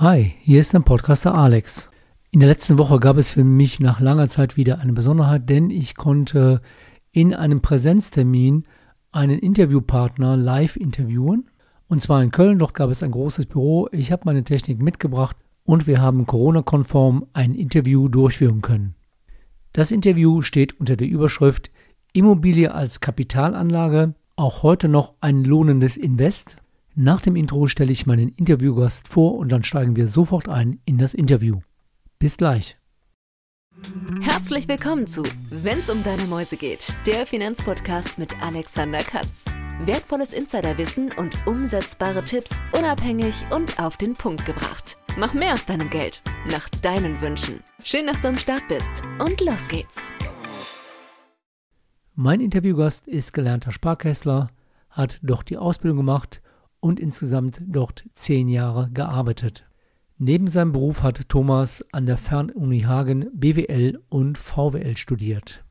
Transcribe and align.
Hi, 0.00 0.32
hier 0.40 0.60
ist 0.60 0.72
der 0.72 0.80
Podcaster 0.80 1.34
Alex. 1.34 1.90
In 2.30 2.40
der 2.40 2.48
letzten 2.48 2.78
Woche 2.78 2.98
gab 3.00 3.18
es 3.18 3.32
für 3.32 3.44
mich 3.44 3.80
nach 3.80 4.00
langer 4.00 4.28
Zeit 4.28 4.56
wieder 4.56 4.78
eine 4.78 4.94
Besonderheit, 4.94 5.50
denn 5.50 5.68
ich 5.68 5.94
konnte 5.94 6.62
in 7.12 7.34
einem 7.34 7.60
Präsenztermin 7.60 8.64
einen 9.12 9.38
Interviewpartner 9.38 10.38
live 10.38 10.76
interviewen. 10.76 11.50
Und 11.86 12.00
zwar 12.00 12.22
in 12.22 12.30
Köln, 12.30 12.58
dort 12.58 12.72
gab 12.72 12.88
es 12.88 13.02
ein 13.02 13.10
großes 13.10 13.44
Büro. 13.44 13.90
Ich 13.92 14.10
habe 14.10 14.22
meine 14.24 14.42
Technik 14.42 14.80
mitgebracht 14.80 15.36
und 15.64 15.86
wir 15.86 16.00
haben 16.00 16.24
Corona-konform 16.24 17.26
ein 17.34 17.54
Interview 17.54 18.08
durchführen 18.08 18.62
können. 18.62 18.94
Das 19.74 19.92
Interview 19.92 20.40
steht 20.40 20.80
unter 20.80 20.96
der 20.96 21.08
Überschrift 21.08 21.70
Immobilie 22.14 22.72
als 22.72 23.00
Kapitalanlage, 23.00 24.14
auch 24.34 24.62
heute 24.62 24.88
noch 24.88 25.12
ein 25.20 25.44
lohnendes 25.44 25.98
Invest. 25.98 26.56
Nach 26.96 27.20
dem 27.20 27.36
Intro 27.36 27.68
stelle 27.68 27.92
ich 27.92 28.06
meinen 28.06 28.30
Interviewgast 28.30 29.06
vor 29.06 29.36
und 29.36 29.52
dann 29.52 29.62
steigen 29.62 29.94
wir 29.94 30.08
sofort 30.08 30.48
ein 30.48 30.80
in 30.84 30.98
das 30.98 31.14
Interview. 31.14 31.60
Bis 32.18 32.36
gleich. 32.36 32.78
Herzlich 34.20 34.66
willkommen 34.66 35.06
zu 35.06 35.22
Wenn's 35.50 35.88
um 35.88 36.02
deine 36.02 36.24
Mäuse 36.24 36.56
geht, 36.56 36.96
der 37.06 37.26
Finanzpodcast 37.26 38.18
mit 38.18 38.42
Alexander 38.42 38.98
Katz. 38.98 39.44
Wertvolles 39.84 40.32
Insiderwissen 40.32 41.12
und 41.12 41.38
umsetzbare 41.46 42.24
Tipps 42.24 42.60
unabhängig 42.76 43.34
und 43.54 43.80
auf 43.80 43.96
den 43.96 44.14
Punkt 44.14 44.44
gebracht. 44.44 44.98
Mach 45.16 45.32
mehr 45.32 45.54
aus 45.54 45.64
deinem 45.64 45.90
Geld, 45.90 46.22
nach 46.50 46.68
deinen 46.68 47.20
Wünschen. 47.20 47.60
Schön, 47.84 48.08
dass 48.08 48.20
du 48.20 48.28
am 48.28 48.36
Start 48.36 48.66
bist 48.66 49.04
und 49.20 49.40
los 49.40 49.68
geht's. 49.68 50.12
Mein 52.16 52.40
Interviewgast 52.40 53.06
ist 53.06 53.32
gelernter 53.32 53.70
Sparkässler, 53.70 54.50
hat 54.90 55.20
doch 55.22 55.44
die 55.44 55.56
Ausbildung 55.56 55.98
gemacht 55.98 56.42
und 56.80 56.98
insgesamt 56.98 57.62
dort 57.66 58.04
zehn 58.14 58.48
Jahre 58.48 58.90
gearbeitet. 58.92 59.64
Neben 60.18 60.48
seinem 60.48 60.72
Beruf 60.72 61.02
hat 61.02 61.28
Thomas 61.28 61.84
an 61.92 62.04
der 62.04 62.18
Fernuni 62.18 62.80
Hagen 62.80 63.30
BWL 63.32 64.02
und 64.08 64.36
VWL 64.36 64.96
studiert. 64.96 65.64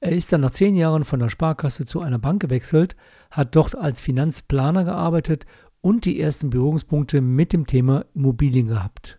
Er 0.00 0.12
ist 0.12 0.32
dann 0.32 0.40
nach 0.40 0.50
zehn 0.50 0.76
Jahren 0.76 1.04
von 1.04 1.20
der 1.20 1.28
Sparkasse 1.28 1.86
zu 1.86 2.00
einer 2.00 2.18
Bank 2.18 2.42
gewechselt, 2.42 2.96
hat 3.30 3.54
dort 3.54 3.76
als 3.76 4.00
Finanzplaner 4.00 4.84
gearbeitet 4.84 5.46
und 5.80 6.04
die 6.04 6.20
ersten 6.20 6.50
Berührungspunkte 6.50 7.20
mit 7.20 7.52
dem 7.52 7.66
Thema 7.66 8.04
Immobilien 8.14 8.68
gehabt. 8.68 9.18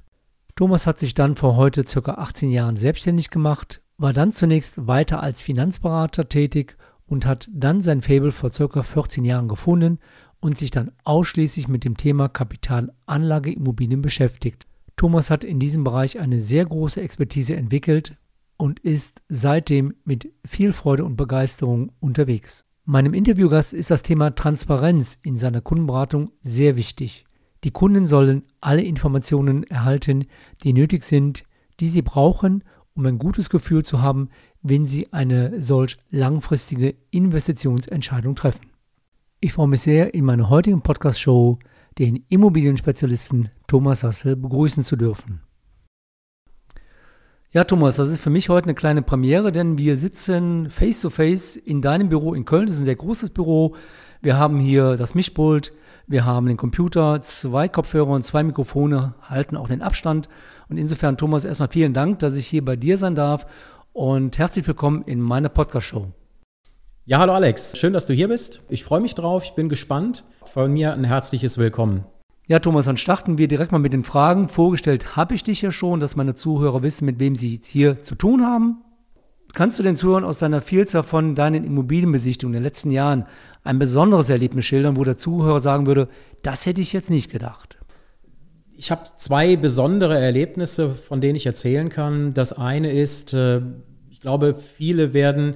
Thomas 0.55 0.86
hat 0.86 0.99
sich 0.99 1.14
dann 1.14 1.36
vor 1.36 1.55
heute 1.55 1.83
ca. 1.83 2.14
18 2.14 2.52
Jahren 2.52 2.77
selbstständig 2.77 3.30
gemacht, 3.30 3.81
war 3.97 4.14
dann 4.14 4.33
zunächst 4.33 4.88
weiter 4.88 5.22
als 5.22 5.42
Finanzberater 5.42 6.30
tätig 6.30 6.77
und 7.05 7.25
hat 7.25 7.49
dann 7.52 7.81
sein 7.81 8.02
Fable 8.02 8.31
vor 8.31 8.52
ca. 8.52 8.83
14 8.83 9.25
Jahren 9.25 9.47
gefunden 9.47 9.99
und 10.42 10.58
sich 10.58 10.72
dann 10.72 10.92
ausschließlich 11.06 11.70
mit 11.70 11.86
dem 11.86 11.95
Thema 11.95 12.28
Kapitalanlageimmobilien 12.28 14.02
beschäftigt. 14.02 14.67
Thomas 14.98 15.30
hat 15.30 15.44
in 15.44 15.59
diesem 15.59 15.83
Bereich 15.83 16.20
eine 16.20 16.39
sehr 16.39 16.66
große 16.66 17.02
Expertise 17.02 17.56
entwickelt 17.56 18.17
und 18.58 18.80
ist 18.81 19.22
seitdem 19.30 19.94
mit 20.03 20.31
viel 20.45 20.73
Freude 20.73 21.06
und 21.06 21.16
Begeisterung 21.16 21.92
unterwegs. 22.00 22.66
Meinem 22.86 23.14
Interviewgast 23.14 23.73
ist 23.73 23.92
das 23.92 24.03
Thema 24.03 24.36
Transparenz 24.36 25.17
in 25.23 25.38
seiner 25.38 25.61
Kundenberatung 25.61 26.31
sehr 26.42 26.76
wichtig. 26.76 27.26
Die 27.64 27.72
Kunden 27.72 28.08
sollen 28.08 28.44
alle 28.59 28.81
Informationen 28.81 29.64
erhalten, 29.64 30.26
die 30.64 30.73
nötig 30.73 31.03
sind, 31.03 31.44
die 31.80 31.88
sie 31.88 32.02
brauchen, 32.02 32.64
um 32.95 33.05
ein 33.05 33.20
gutes 33.20 33.50
Gefühl 33.50 33.86
zu 33.86 34.02
haben, 34.02 34.30
wenn 34.61 34.88
sie 34.88 35.14
eine 35.14 35.61
solch 35.61 35.98
langfristige 36.09 36.95
Investitionsentscheidung 37.11 38.36
treffen. 38.36 38.70
Ich 39.44 39.53
freue 39.53 39.67
mich 39.67 39.81
sehr, 39.81 40.14
in 40.14 40.23
meiner 40.23 40.52
heutigen 40.52 40.84
Podcast-Show 40.84 41.58
den 41.97 42.23
Immobilienspezialisten 42.30 43.50
Thomas 43.66 44.03
Hassel 44.03 44.36
begrüßen 44.36 44.83
zu 44.83 44.95
dürfen. 44.95 45.42
Ja, 47.49 47.64
Thomas, 47.64 47.95
das 47.95 48.10
ist 48.10 48.21
für 48.21 48.30
mich 48.30 48.49
heute 48.49 48.66
eine 48.66 48.76
kleine 48.76 49.02
Premiere, 49.02 49.52
denn 49.52 49.80
wir 49.80 49.98
sitzen 49.98 50.70
face 50.70 51.02
to 51.02 51.10
face 51.10 51.55
in 51.58 51.82
deinem 51.82 52.10
Büro 52.10 52.36
in 52.36 52.45
Köln. 52.45 52.67
Das 52.67 52.76
ist 52.76 52.83
ein 52.83 52.86
sehr 52.86 52.95
großes 52.95 53.32
Büro. 53.32 53.76
Wir 54.21 54.38
haben 54.38 54.60
hier 54.60 54.95
das 54.95 55.16
Mischpult, 55.16 55.73
wir 56.05 56.23
haben 56.23 56.45
den 56.45 56.58
Computer, 56.58 57.23
zwei 57.23 57.67
Kopfhörer 57.67 58.11
und 58.11 58.21
zwei 58.21 58.43
Mikrofone, 58.43 59.16
halten 59.23 59.58
auch 59.58 59.67
den 59.67 59.82
Abstand. 59.82 60.30
Und 60.70 60.77
insofern, 60.77 61.17
Thomas, 61.17 61.45
erstmal 61.45 61.70
vielen 61.70 61.95
Dank, 61.95 62.20
dass 62.20 62.37
ich 62.37 62.45
hier 62.45 62.64
bei 62.64 62.76
dir 62.76 62.99
sein 62.99 63.16
darf 63.16 63.48
und 63.92 64.37
herzlich 64.37 64.67
willkommen 64.67 65.02
in 65.02 65.20
meiner 65.20 65.49
Podcast-Show. 65.49 66.11
Ja, 67.04 67.17
hallo 67.17 67.34
Alex, 67.34 67.80
schön, 67.80 67.94
dass 67.94 68.06
du 68.06 68.14
hier 68.14 68.28
bist. 68.28 68.62
Ich 68.70 68.84
freue 68.84 69.02
mich 69.02 69.16
drauf, 69.16 69.44
ich 69.44 69.54
bin 69.54 69.70
gespannt. 69.70 70.23
Von 70.44 70.72
mir 70.72 70.94
ein 70.94 71.04
herzliches 71.04 71.58
Willkommen. 71.58 72.06
Ja, 72.45 72.60
Thomas, 72.60 72.86
dann 72.86 72.95
starten 72.95 73.39
wir 73.39 73.48
direkt 73.48 73.72
mal 73.72 73.80
mit 73.80 73.92
den 73.92 74.04
Fragen. 74.04 74.48
Vorgestellt 74.48 75.16
habe 75.16 75.34
ich 75.34 75.42
dich 75.42 75.64
ja 75.64 75.72
schon, 75.72 76.00
dass 76.00 76.16
meine 76.16 76.36
Zuhörer 76.36 76.84
wissen, 76.84 77.06
mit 77.06 77.20
wem 77.20 77.36
sie 77.36 77.60
hier 77.66 78.04
zu 78.04 78.14
tun 78.14 78.45
haben. 78.45 78.84
Kannst 79.54 79.80
du 79.80 79.84
den 79.84 79.98
Zuhörern 79.98 80.23
aus 80.23 80.38
deiner 80.38 80.61
Vielzahl 80.61 81.02
von 81.02 81.34
deinen 81.34 81.64
Immobilienbesichtigungen 81.64 82.58
in 82.58 82.61
den 82.61 82.67
letzten 82.67 82.92
Jahren 82.92 83.26
ein 83.64 83.80
besonderes 83.80 84.30
Erlebnis 84.30 84.66
schildern, 84.66 84.95
wo 84.95 85.04
der 85.04 85.17
Zuhörer 85.17 85.60
sagen 85.60 85.88
würde, 85.88 86.08
das 86.44 86.67
hätte 86.67 86.82
ich 86.82 86.94
jetzt 86.94 87.10
nicht 87.10 87.32
gedacht? 87.32 87.80
Ich 88.73 88.92
habe 88.92 89.02
zwei 89.16 89.56
besondere 89.56 90.20
Erlebnisse, 90.20 90.92
von 90.92 91.20
denen 91.20 91.36
ich 91.36 91.48
erzählen 91.48 91.90
kann. 91.90 92.36
Das 92.36 92.54
eine 92.54 92.92
ist, 92.92 93.34
äh, 93.34 93.61
ich 94.11 94.22
glaube, 94.22 94.54
viele 94.54 95.16
werden 95.16 95.56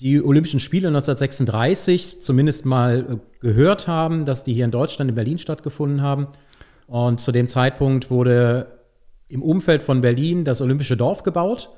die 0.00 0.22
Olympischen 0.22 0.60
Spiele 0.60 0.88
1936 0.88 2.20
zumindest 2.20 2.66
mal 2.66 3.06
äh, 3.08 3.40
gehört 3.40 3.88
haben, 3.88 4.24
dass 4.24 4.44
die 4.44 4.52
hier 4.52 4.64
in 4.64 4.70
Deutschland, 4.70 5.10
in 5.10 5.14
Berlin 5.14 5.38
stattgefunden 5.38 6.02
haben. 6.02 6.28
Und 6.86 7.20
zu 7.20 7.32
dem 7.32 7.48
Zeitpunkt 7.48 8.10
wurde 8.10 8.78
im 9.28 9.42
Umfeld 9.42 9.82
von 9.82 10.00
Berlin 10.00 10.44
das 10.44 10.60
Olympische 10.60 10.96
Dorf 10.96 11.22
gebaut. 11.22 11.70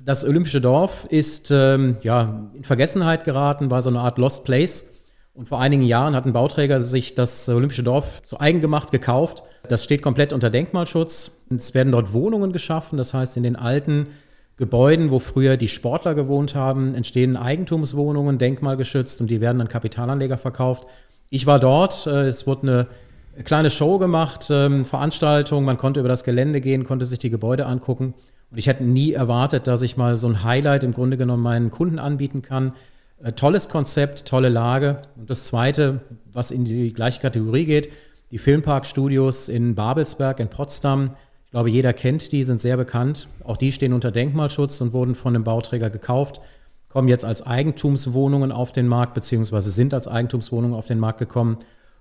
Das 0.00 0.24
Olympische 0.24 0.60
Dorf 0.60 1.06
ist 1.08 1.50
ähm, 1.50 1.96
ja, 2.02 2.50
in 2.54 2.64
Vergessenheit 2.64 3.24
geraten, 3.24 3.70
war 3.70 3.82
so 3.82 3.90
eine 3.90 4.00
Art 4.00 4.18
Lost 4.18 4.44
Place. 4.44 4.86
Und 5.34 5.48
vor 5.48 5.60
einigen 5.60 5.82
Jahren 5.82 6.14
hat 6.14 6.26
ein 6.26 6.34
Bauträger 6.34 6.82
sich 6.82 7.14
das 7.14 7.48
Olympische 7.48 7.82
Dorf 7.82 8.22
zu 8.22 8.38
eigen 8.40 8.60
gemacht, 8.60 8.90
gekauft. 8.90 9.42
Das 9.66 9.84
steht 9.84 10.02
komplett 10.02 10.32
unter 10.32 10.50
Denkmalschutz. 10.50 11.30
Es 11.48 11.72
werden 11.72 11.92
dort 11.92 12.12
Wohnungen 12.12 12.52
geschaffen, 12.52 12.98
das 12.98 13.14
heißt 13.14 13.36
in 13.38 13.42
den 13.42 13.56
alten 13.56 14.08
Gebäuden, 14.56 15.10
wo 15.10 15.18
früher 15.18 15.56
die 15.56 15.68
Sportler 15.68 16.14
gewohnt 16.14 16.54
haben, 16.54 16.94
entstehen 16.94 17.36
Eigentumswohnungen, 17.36 18.38
denkmalgeschützt 18.38 19.20
und 19.20 19.30
die 19.30 19.40
werden 19.40 19.60
an 19.60 19.68
Kapitalanleger 19.68 20.38
verkauft. 20.38 20.86
Ich 21.30 21.46
war 21.46 21.58
dort, 21.58 22.06
äh, 22.06 22.28
es 22.28 22.46
wurde 22.46 22.88
eine 23.34 23.44
kleine 23.44 23.70
Show 23.70 23.98
gemacht, 23.98 24.48
ähm, 24.50 24.84
Veranstaltung, 24.84 25.64
man 25.64 25.78
konnte 25.78 26.00
über 26.00 26.08
das 26.08 26.24
Gelände 26.24 26.60
gehen, 26.60 26.84
konnte 26.84 27.06
sich 27.06 27.18
die 27.18 27.30
Gebäude 27.30 27.66
angucken. 27.66 28.14
Und 28.50 28.58
ich 28.58 28.66
hätte 28.66 28.84
nie 28.84 29.12
erwartet, 29.12 29.66
dass 29.66 29.80
ich 29.80 29.96
mal 29.96 30.18
so 30.18 30.28
ein 30.28 30.44
Highlight 30.44 30.84
im 30.84 30.92
Grunde 30.92 31.16
genommen 31.16 31.42
meinen 31.42 31.70
Kunden 31.70 31.98
anbieten 31.98 32.42
kann. 32.42 32.74
Äh, 33.22 33.32
tolles 33.32 33.70
Konzept, 33.70 34.26
tolle 34.26 34.50
Lage. 34.50 35.00
Und 35.16 35.30
das 35.30 35.46
Zweite, 35.46 36.02
was 36.30 36.50
in 36.50 36.64
die 36.64 36.92
gleiche 36.92 37.20
Kategorie 37.20 37.64
geht, 37.64 37.88
die 38.30 38.38
Filmparkstudios 38.38 39.48
in 39.48 39.74
Babelsberg, 39.74 40.40
in 40.40 40.48
Potsdam, 40.48 41.16
ich 41.52 41.54
glaube, 41.54 41.68
jeder 41.68 41.92
kennt 41.92 42.32
die, 42.32 42.44
sind 42.44 42.62
sehr 42.62 42.78
bekannt. 42.78 43.28
Auch 43.44 43.58
die 43.58 43.72
stehen 43.72 43.92
unter 43.92 44.10
Denkmalschutz 44.10 44.80
und 44.80 44.94
wurden 44.94 45.14
von 45.14 45.34
dem 45.34 45.44
Bauträger 45.44 45.90
gekauft, 45.90 46.40
kommen 46.88 47.08
jetzt 47.08 47.26
als 47.26 47.46
Eigentumswohnungen 47.46 48.50
auf 48.50 48.72
den 48.72 48.88
Markt, 48.88 49.12
beziehungsweise 49.12 49.70
sind 49.70 49.92
als 49.92 50.08
Eigentumswohnungen 50.08 50.74
auf 50.74 50.86
den 50.86 50.98
Markt 50.98 51.18
gekommen. 51.18 51.58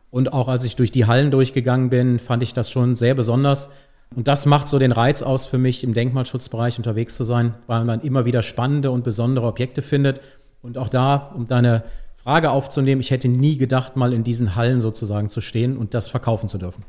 Und 0.10 0.32
auch 0.32 0.48
als 0.48 0.64
ich 0.64 0.78
durch 0.78 0.90
die 0.90 1.06
Hallen 1.06 1.32
durchgegangen 1.32 1.90
bin, 1.90 2.18
fand 2.18 2.44
ich 2.44 2.54
das 2.54 2.72
schon 2.72 2.96
sehr 2.96 3.14
besonders. 3.14 3.72
Und 4.16 4.30
das 4.30 4.46
macht 4.46 4.70
so 4.70 4.80
den 4.80 4.94
Reiz 4.94 5.22
aus 5.22 5.48
für 5.48 5.58
mich, 5.58 5.84
im 5.84 5.94
Denkmalschutzbereich 5.94 6.78
unterwegs 6.78 7.18
zu 7.18 7.26
sein, 7.26 7.54
weil 7.68 7.84
man 7.84 8.00
immer 8.00 8.24
wieder 8.24 8.44
spannende 8.44 8.90
und 8.90 9.04
besondere 9.04 9.48
Objekte 9.48 9.82
findet. 9.82 10.22
Und 10.62 10.78
auch 10.78 10.88
da, 10.88 11.34
um 11.36 11.50
deine 11.50 11.84
Frage 12.16 12.52
aufzunehmen, 12.52 13.02
ich 13.02 13.12
hätte 13.12 13.28
nie 13.28 13.58
gedacht, 13.58 13.98
mal 13.98 14.14
in 14.14 14.24
diesen 14.24 14.56
Hallen 14.56 14.80
sozusagen 14.80 15.28
zu 15.28 15.42
stehen 15.42 15.76
und 15.76 15.94
das 15.94 16.08
verkaufen 16.08 16.48
zu 16.48 16.58
dürfen. 16.58 16.86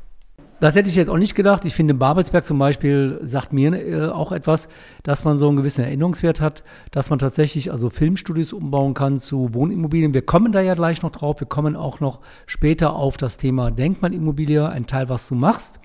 Das 0.63 0.75
hätte 0.75 0.87
ich 0.87 0.95
jetzt 0.95 1.09
auch 1.09 1.17
nicht 1.17 1.35
gedacht. 1.35 1.65
Ich 1.65 1.75
finde, 1.75 1.93
Babelsberg 1.93 2.45
zum 2.45 2.57
Beispiel 2.57 3.19
sagt 3.21 3.51
mir 3.51 3.73
äh, 3.73 4.07
auch 4.07 4.31
etwas, 4.31 4.69
dass 5.03 5.25
man 5.25 5.37
so 5.37 5.49
einen 5.49 5.57
gewissen 5.57 5.83
Erinnerungswert 5.83 6.39
hat, 6.39 6.63
dass 6.91 7.09
man 7.09 7.19
tatsächlich 7.19 7.69
also 7.69 7.89
Filmstudios 7.89 8.53
umbauen 8.53 8.93
kann 8.93 9.19
zu 9.19 9.53
Wohnimmobilien. 9.53 10.13
Wir 10.13 10.21
kommen 10.21 10.53
da 10.53 10.61
ja 10.61 10.73
gleich 10.73 11.01
noch 11.01 11.11
drauf. 11.11 11.41
Wir 11.41 11.47
kommen 11.47 11.75
auch 11.75 11.99
noch 11.99 12.21
später 12.45 12.95
auf 12.95 13.17
das 13.17 13.35
Thema 13.35 13.71
Denkmalimmobilie, 13.71 14.69
ein 14.69 14.87
Teil, 14.87 15.09
was 15.09 15.27
du 15.27 15.35
machst. 15.35 15.81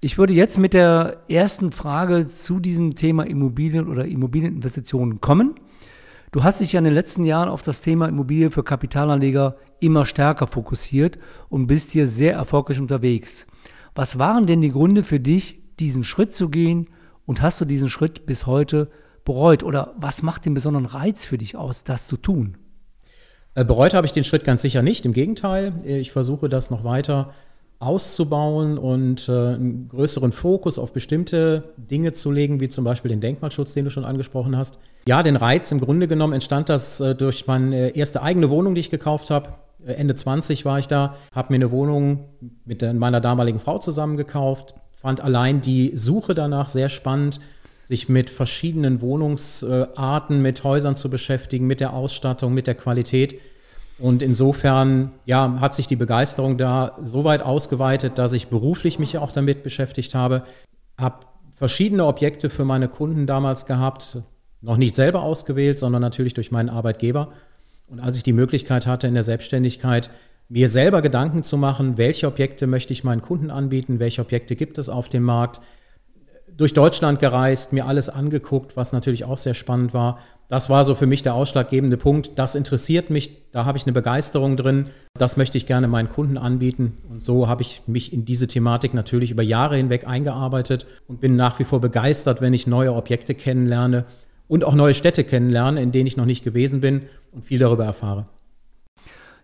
Ich 0.00 0.18
würde 0.18 0.34
jetzt 0.34 0.58
mit 0.58 0.74
der 0.74 1.18
ersten 1.28 1.70
Frage 1.70 2.26
zu 2.26 2.58
diesem 2.58 2.96
Thema 2.96 3.22
Immobilien 3.22 3.86
oder 3.86 4.04
Immobilieninvestitionen 4.06 5.20
kommen. 5.20 5.54
Du 6.32 6.42
hast 6.42 6.60
dich 6.60 6.72
ja 6.72 6.78
in 6.78 6.84
den 6.86 6.94
letzten 6.94 7.24
Jahren 7.24 7.48
auf 7.48 7.62
das 7.62 7.82
Thema 7.82 8.08
Immobilie 8.08 8.50
für 8.50 8.64
Kapitalanleger 8.64 9.54
immer 9.78 10.04
stärker 10.04 10.48
fokussiert 10.48 11.20
und 11.48 11.68
bist 11.68 11.92
hier 11.92 12.08
sehr 12.08 12.34
erfolgreich 12.34 12.80
unterwegs. 12.80 13.46
Was 13.94 14.18
waren 14.18 14.46
denn 14.46 14.60
die 14.60 14.72
Gründe 14.72 15.02
für 15.02 15.20
dich, 15.20 15.60
diesen 15.78 16.04
Schritt 16.04 16.34
zu 16.34 16.48
gehen 16.48 16.88
und 17.26 17.42
hast 17.42 17.60
du 17.60 17.64
diesen 17.64 17.88
Schritt 17.88 18.24
bis 18.26 18.46
heute 18.46 18.90
bereut? 19.24 19.62
Oder 19.62 19.94
was 19.96 20.22
macht 20.22 20.46
den 20.46 20.54
besonderen 20.54 20.86
Reiz 20.86 21.24
für 21.24 21.38
dich 21.38 21.56
aus, 21.56 21.84
das 21.84 22.06
zu 22.06 22.16
tun? 22.16 22.56
Äh, 23.54 23.64
bereut 23.64 23.94
habe 23.94 24.06
ich 24.06 24.12
den 24.12 24.24
Schritt 24.24 24.44
ganz 24.44 24.62
sicher 24.62 24.82
nicht. 24.82 25.04
Im 25.04 25.12
Gegenteil, 25.12 25.74
ich 25.84 26.10
versuche 26.10 26.48
das 26.48 26.70
noch 26.70 26.84
weiter 26.84 27.34
auszubauen 27.82 28.78
und 28.78 29.28
äh, 29.28 29.32
einen 29.32 29.88
größeren 29.88 30.30
Fokus 30.30 30.78
auf 30.78 30.92
bestimmte 30.92 31.74
Dinge 31.76 32.12
zu 32.12 32.30
legen, 32.30 32.60
wie 32.60 32.68
zum 32.68 32.84
Beispiel 32.84 33.08
den 33.08 33.20
Denkmalschutz, 33.20 33.74
den 33.74 33.84
du 33.84 33.90
schon 33.90 34.04
angesprochen 34.04 34.56
hast. 34.56 34.78
Ja, 35.08 35.24
den 35.24 35.34
Reiz 35.34 35.72
im 35.72 35.80
Grunde 35.80 36.06
genommen 36.06 36.32
entstand 36.32 36.68
das 36.68 37.00
äh, 37.00 37.16
durch 37.16 37.48
meine 37.48 37.96
erste 37.96 38.22
eigene 38.22 38.50
Wohnung, 38.50 38.76
die 38.76 38.80
ich 38.80 38.90
gekauft 38.90 39.30
habe. 39.30 39.54
Äh, 39.86 39.92
Ende 39.94 40.14
20 40.14 40.64
war 40.64 40.78
ich 40.78 40.88
da, 40.88 41.14
habe 41.32 41.52
mir 41.52 41.56
eine 41.56 41.70
Wohnung 41.70 42.28
mit 42.64 42.82
meiner 42.94 43.20
damaligen 43.20 43.58
Frau 43.58 43.78
zusammen 43.78 44.16
gekauft, 44.16 44.74
fand 44.92 45.20
allein 45.20 45.60
die 45.60 45.92
Suche 45.94 46.34
danach 46.34 46.68
sehr 46.68 46.88
spannend, 46.88 47.40
sich 47.82 48.08
mit 48.08 48.30
verschiedenen 48.30 49.00
Wohnungsarten, 49.00 50.40
mit 50.40 50.62
Häusern 50.62 50.94
zu 50.94 51.10
beschäftigen, 51.10 51.66
mit 51.66 51.80
der 51.80 51.92
Ausstattung, 51.92 52.54
mit 52.54 52.66
der 52.68 52.76
Qualität. 52.76 53.40
Und 53.98 54.22
insofern 54.22 55.12
ja, 55.26 55.58
hat 55.60 55.74
sich 55.74 55.86
die 55.86 55.96
Begeisterung 55.96 56.58
da 56.58 56.96
so 57.04 57.24
weit 57.24 57.42
ausgeweitet, 57.42 58.18
dass 58.18 58.32
ich 58.32 58.48
beruflich 58.48 58.98
mich 58.98 59.18
auch 59.18 59.32
damit 59.32 59.62
beschäftigt 59.62 60.14
habe. 60.14 60.44
Habe 60.98 61.26
verschiedene 61.52 62.06
Objekte 62.06 62.50
für 62.50 62.64
meine 62.64 62.88
Kunden 62.88 63.26
damals 63.26 63.66
gehabt, 63.66 64.18
noch 64.60 64.76
nicht 64.76 64.94
selber 64.94 65.22
ausgewählt, 65.22 65.78
sondern 65.78 66.02
natürlich 66.02 66.34
durch 66.34 66.52
meinen 66.52 66.68
Arbeitgeber. 66.68 67.32
Und 67.92 68.00
als 68.00 68.16
ich 68.16 68.22
die 68.22 68.32
Möglichkeit 68.32 68.86
hatte 68.86 69.06
in 69.06 69.12
der 69.12 69.22
Selbstständigkeit, 69.22 70.08
mir 70.48 70.70
selber 70.70 71.02
Gedanken 71.02 71.42
zu 71.42 71.58
machen, 71.58 71.98
welche 71.98 72.26
Objekte 72.26 72.66
möchte 72.66 72.94
ich 72.94 73.04
meinen 73.04 73.20
Kunden 73.20 73.50
anbieten, 73.50 73.98
welche 73.98 74.22
Objekte 74.22 74.56
gibt 74.56 74.78
es 74.78 74.88
auf 74.88 75.10
dem 75.10 75.24
Markt, 75.24 75.60
durch 76.56 76.72
Deutschland 76.72 77.18
gereist, 77.18 77.74
mir 77.74 77.86
alles 77.86 78.08
angeguckt, 78.08 78.78
was 78.78 78.94
natürlich 78.94 79.26
auch 79.26 79.36
sehr 79.36 79.52
spannend 79.52 79.92
war. 79.92 80.18
Das 80.48 80.70
war 80.70 80.84
so 80.84 80.94
für 80.94 81.06
mich 81.06 81.22
der 81.22 81.34
ausschlaggebende 81.34 81.98
Punkt. 81.98 82.32
Das 82.36 82.54
interessiert 82.54 83.10
mich, 83.10 83.50
da 83.52 83.66
habe 83.66 83.76
ich 83.76 83.84
eine 83.84 83.92
Begeisterung 83.92 84.56
drin. 84.56 84.86
Das 85.18 85.36
möchte 85.36 85.58
ich 85.58 85.66
gerne 85.66 85.86
meinen 85.86 86.08
Kunden 86.08 86.38
anbieten. 86.38 86.96
Und 87.10 87.20
so 87.20 87.46
habe 87.46 87.60
ich 87.60 87.82
mich 87.86 88.12
in 88.12 88.24
diese 88.24 88.46
Thematik 88.46 88.94
natürlich 88.94 89.30
über 89.30 89.42
Jahre 89.42 89.76
hinweg 89.76 90.06
eingearbeitet 90.06 90.86
und 91.08 91.20
bin 91.20 91.36
nach 91.36 91.58
wie 91.58 91.64
vor 91.64 91.80
begeistert, 91.82 92.40
wenn 92.40 92.54
ich 92.54 92.66
neue 92.66 92.94
Objekte 92.94 93.34
kennenlerne 93.34 94.06
und 94.48 94.64
auch 94.64 94.74
neue 94.74 94.94
Städte 94.94 95.24
kennenlerne, 95.24 95.82
in 95.82 95.92
denen 95.92 96.06
ich 96.06 96.16
noch 96.16 96.26
nicht 96.26 96.42
gewesen 96.42 96.80
bin 96.80 97.02
und 97.32 97.44
viel 97.44 97.58
darüber 97.58 97.84
erfahre. 97.84 98.26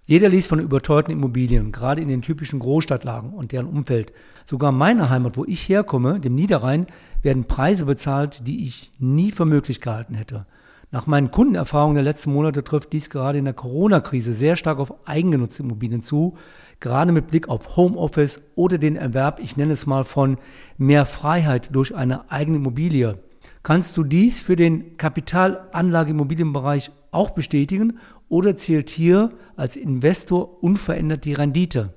Jeder 0.05 0.31
liest 0.31 0.49
von 0.49 0.58
überteuerten 0.58 1.12
Immobilien, 1.12 1.70
gerade 1.70 2.00
in 2.00 2.08
den 2.08 2.23
typischen 2.23 2.61
Großstadtlagen 2.61 3.35
und 3.35 3.52
deren 3.52 3.67
Umfeld. 3.67 4.14
Sogar 4.46 4.70
in 4.70 4.79
meiner 4.79 5.11
Heimat, 5.11 5.37
wo 5.37 5.44
ich 5.44 5.69
herkomme, 5.69 6.19
dem 6.19 6.35
Niederrhein, 6.35 6.87
werden 7.20 7.44
Preise 7.44 7.85
bezahlt, 7.85 8.46
die 8.46 8.62
ich 8.62 8.90
nie 8.99 9.31
für 9.32 9.44
möglich 9.44 9.82
gehalten 9.82 10.14
hätte. 10.14 10.46
Nach 10.90 11.06
meinen 11.06 11.31
Kundenerfahrungen 11.31 11.96
der 11.96 12.05
letzten 12.05 12.32
Monate 12.32 12.64
trifft 12.64 12.94
dies 12.94 13.11
gerade 13.11 13.37
in 13.37 13.44
der 13.44 13.52
Corona-Krise 13.52 14.32
sehr 14.32 14.56
stark 14.56 14.79
auf 14.79 15.06
eigengenutzte 15.06 15.62
Immobilien 15.62 16.00
zu, 16.00 16.38
gerade 16.81 17.12
mit 17.12 17.26
Blick 17.26 17.50
auf 17.50 17.76
Homeoffice 17.76 18.40
oder 18.55 18.79
den 18.79 18.96
Erwerb, 18.96 19.40
ich 19.40 19.58
nenne 19.58 19.75
es 19.75 19.85
mal, 19.85 20.05
von 20.05 20.38
mehr 20.79 21.05
Freiheit 21.05 21.69
durch 21.75 21.94
eine 21.94 22.31
eigene 22.31 22.56
Immobilie. 22.56 23.19
Kannst 23.62 23.99
du 23.99 24.05
dies 24.05 24.40
für 24.40 24.56
den 24.56 24.96
Kapitalanlage-Immobilienbereich 24.96 26.90
auch 27.12 27.31
bestätigen 27.31 27.99
oder 28.28 28.56
zählt 28.56 28.90
hier 28.90 29.31
als 29.56 29.76
Investor 29.76 30.62
unverändert 30.62 31.25
die 31.25 31.34
Rendite? 31.34 31.94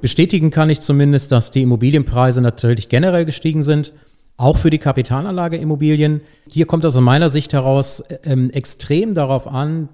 Bestätigen 0.00 0.50
kann 0.50 0.70
ich 0.70 0.80
zumindest, 0.80 1.32
dass 1.32 1.50
die 1.50 1.62
Immobilienpreise 1.62 2.40
natürlich 2.40 2.88
generell 2.88 3.24
gestiegen 3.24 3.62
sind, 3.62 3.92
auch 4.36 4.56
für 4.56 4.70
die 4.70 4.78
Kapitalanlageimmobilien. 4.78 6.22
Hier 6.48 6.66
kommt 6.66 6.86
aus 6.86 6.98
meiner 6.98 7.28
Sicht 7.28 7.52
heraus 7.52 8.02
ähm, 8.24 8.50
extrem 8.50 9.14
darauf 9.14 9.46
an, 9.46 9.90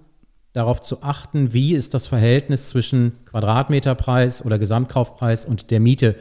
darauf 0.53 0.81
zu 0.81 1.03
achten, 1.03 1.53
wie 1.53 1.75
ist 1.75 1.95
das 1.95 2.07
Verhältnis 2.07 2.69
zwischen 2.69 3.13
Quadratmeterpreis 3.27 4.45
oder 4.45 4.59
Gesamtkaufpreis 4.59 5.45
und 5.45 5.71
der 5.71 5.81
Miete. 5.81 6.17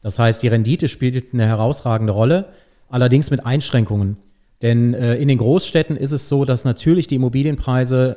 Das 0.00 0.18
heißt, 0.18 0.42
die 0.42 0.48
Rendite 0.48 0.88
spielt 0.88 1.34
eine 1.34 1.46
herausragende 1.46 2.12
Rolle, 2.12 2.48
allerdings 2.88 3.30
mit 3.30 3.44
Einschränkungen. 3.44 4.16
Denn 4.62 4.94
äh, 4.94 5.16
in 5.16 5.28
den 5.28 5.38
Großstädten 5.38 5.96
ist 5.96 6.12
es 6.12 6.28
so, 6.28 6.44
dass 6.44 6.64
natürlich 6.64 7.06
die 7.06 7.16
Immobilienpreise 7.16 8.16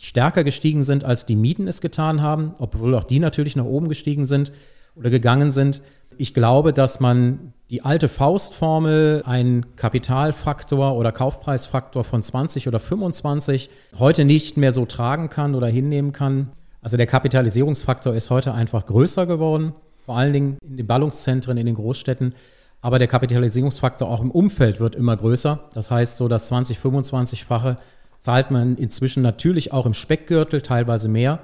stärker 0.00 0.44
gestiegen 0.44 0.82
sind, 0.82 1.04
als 1.04 1.24
die 1.24 1.36
Mieten 1.36 1.68
es 1.68 1.80
getan 1.80 2.20
haben, 2.20 2.54
obwohl 2.58 2.94
auch 2.94 3.04
die 3.04 3.18
natürlich 3.18 3.56
nach 3.56 3.64
oben 3.64 3.88
gestiegen 3.88 4.26
sind 4.26 4.52
oder 4.94 5.08
gegangen 5.08 5.52
sind. 5.52 5.80
Ich 6.18 6.34
glaube, 6.34 6.74
dass 6.74 7.00
man 7.00 7.54
die 7.70 7.82
alte 7.82 8.08
Faustformel, 8.08 9.22
einen 9.24 9.76
Kapitalfaktor 9.76 10.96
oder 10.96 11.12
Kaufpreisfaktor 11.12 12.04
von 12.04 12.22
20 12.22 12.68
oder 12.68 12.78
25, 12.78 13.70
heute 13.98 14.24
nicht 14.26 14.56
mehr 14.56 14.72
so 14.72 14.84
tragen 14.84 15.30
kann 15.30 15.54
oder 15.54 15.68
hinnehmen 15.68 16.12
kann. 16.12 16.50
Also 16.82 16.96
der 16.96 17.06
Kapitalisierungsfaktor 17.06 18.14
ist 18.14 18.28
heute 18.28 18.52
einfach 18.52 18.84
größer 18.84 19.26
geworden, 19.26 19.72
vor 20.04 20.18
allen 20.18 20.32
Dingen 20.32 20.58
in 20.62 20.76
den 20.76 20.86
Ballungszentren, 20.86 21.56
in 21.56 21.66
den 21.66 21.76
Großstädten. 21.76 22.34
Aber 22.82 22.98
der 22.98 23.08
Kapitalisierungsfaktor 23.08 24.08
auch 24.08 24.22
im 24.22 24.30
Umfeld 24.30 24.80
wird 24.80 24.94
immer 24.94 25.16
größer. 25.16 25.60
Das 25.74 25.90
heißt, 25.90 26.16
so 26.16 26.28
das 26.28 26.46
20, 26.46 26.78
25-fache 26.78 27.76
zahlt 28.18 28.50
man 28.50 28.76
inzwischen 28.76 29.22
natürlich 29.22 29.72
auch 29.72 29.86
im 29.86 29.94
Speckgürtel, 29.94 30.62
teilweise 30.62 31.08
mehr. 31.08 31.40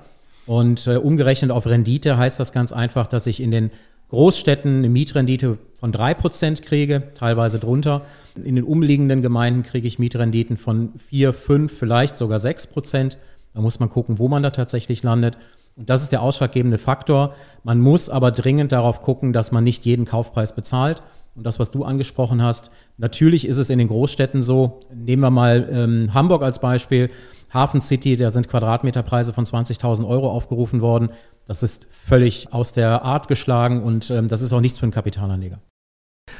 Und 0.47 0.87
äh, 0.87 0.97
umgerechnet 0.97 1.51
auf 1.51 1.67
Rendite 1.67 2.17
heißt 2.17 2.39
das 2.39 2.53
ganz 2.53 2.73
einfach, 2.73 3.07
dass 3.07 3.27
ich 3.27 3.41
in 3.43 3.51
den 3.51 3.71
Großstädten 4.09 4.79
eine 4.79 4.89
Mietrendite 4.89 5.59
von 5.81 5.93
3% 5.93 6.63
kriege, 6.63 7.09
teilweise 7.15 7.59
drunter. 7.59 8.03
In 8.37 8.55
den 8.55 8.65
umliegenden 8.65 9.21
Gemeinden 9.21 9.65
kriege 9.65 9.89
ich 9.89 9.99
Mietrenditen 9.99 10.57
von 10.57 10.93
4, 11.09 11.33
5, 11.33 11.77
vielleicht 11.77 12.17
sogar 12.17 12.39
6%. 12.39 13.17
Da 13.55 13.61
muss 13.61 13.81
man 13.81 13.91
gucken, 13.91 14.19
wo 14.19 14.29
man 14.29 14.43
da 14.43 14.51
tatsächlich 14.51 15.03
landet. 15.03 15.37
Und 15.77 15.91
das 15.91 16.03
ist 16.03 16.13
der 16.13 16.23
ausschlaggebende 16.23 16.79
Faktor. 16.79 17.35
Man 17.65 17.81
muss 17.81 18.09
aber 18.09 18.31
dringend 18.31 18.71
darauf 18.71 19.03
gucken, 19.03 19.33
dass 19.33 19.51
man 19.51 19.65
nicht 19.65 19.85
jeden 19.85 20.05
Kaufpreis 20.05 20.55
bezahlt. 20.55 21.03
Und 21.37 21.45
das, 21.45 21.59
was 21.59 21.71
du 21.71 21.85
angesprochen 21.85 22.43
hast, 22.43 22.71
natürlich 22.97 23.47
ist 23.47 23.59
es 23.59 23.69
in 23.69 23.79
den 23.79 23.89
Großstädten 23.89 24.43
so. 24.43 24.81
Nehmen 24.95 25.23
wir 25.23 25.31
mal 25.31 25.69
ähm, 25.71 26.15
Hamburg 26.15 26.43
als 26.43 26.61
Beispiel. 26.61 27.11
Hafen 27.53 27.81
City, 27.81 28.17
da 28.17 28.31
sind 28.31 28.49
Quadratmeterpreise 28.49 29.33
von 29.33 29.45
20.000 29.45 30.07
Euro 30.07 30.31
aufgerufen 30.31 30.81
worden. 30.81 31.11
Das 31.47 31.63
ist 31.63 31.87
völlig 31.91 32.53
aus 32.53 32.73
der 32.73 33.03
Art 33.03 33.29
geschlagen 33.29 33.83
und 33.83 34.11
ähm, 34.11 34.29
das 34.29 34.41
ist 34.41 34.53
auch 34.53 34.61
nichts 34.61 34.79
für 34.79 34.85
einen 34.85 34.93
Kapitalanleger. 34.93 35.61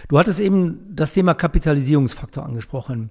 Du 0.09 0.19
hattest 0.19 0.41
eben 0.41 0.95
das 0.95 1.13
Thema 1.13 1.35
Kapitalisierungsfaktor 1.35 2.45
angesprochen. 2.45 3.11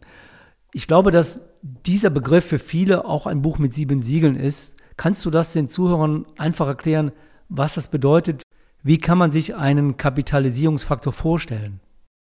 Ich 0.73 0.87
glaube, 0.87 1.11
dass 1.11 1.39
dieser 1.61 2.09
Begriff 2.09 2.45
für 2.45 2.59
viele 2.59 3.05
auch 3.05 3.27
ein 3.27 3.41
Buch 3.41 3.59
mit 3.59 3.73
sieben 3.73 4.01
Siegeln 4.01 4.35
ist. 4.35 4.75
Kannst 4.97 5.23
du 5.23 5.29
das 5.29 5.53
den 5.53 5.69
Zuhörern 5.69 6.25
einfach 6.37 6.67
erklären, 6.67 7.11
was 7.47 7.75
das 7.75 7.87
bedeutet? 7.87 8.43
Wie 8.85 8.99
kann 8.99 9.17
man 9.17 9.31
sich 9.31 9.55
einen 9.55 9.97
Kapitalisierungsfaktor 9.97 11.11
vorstellen? 11.11 11.79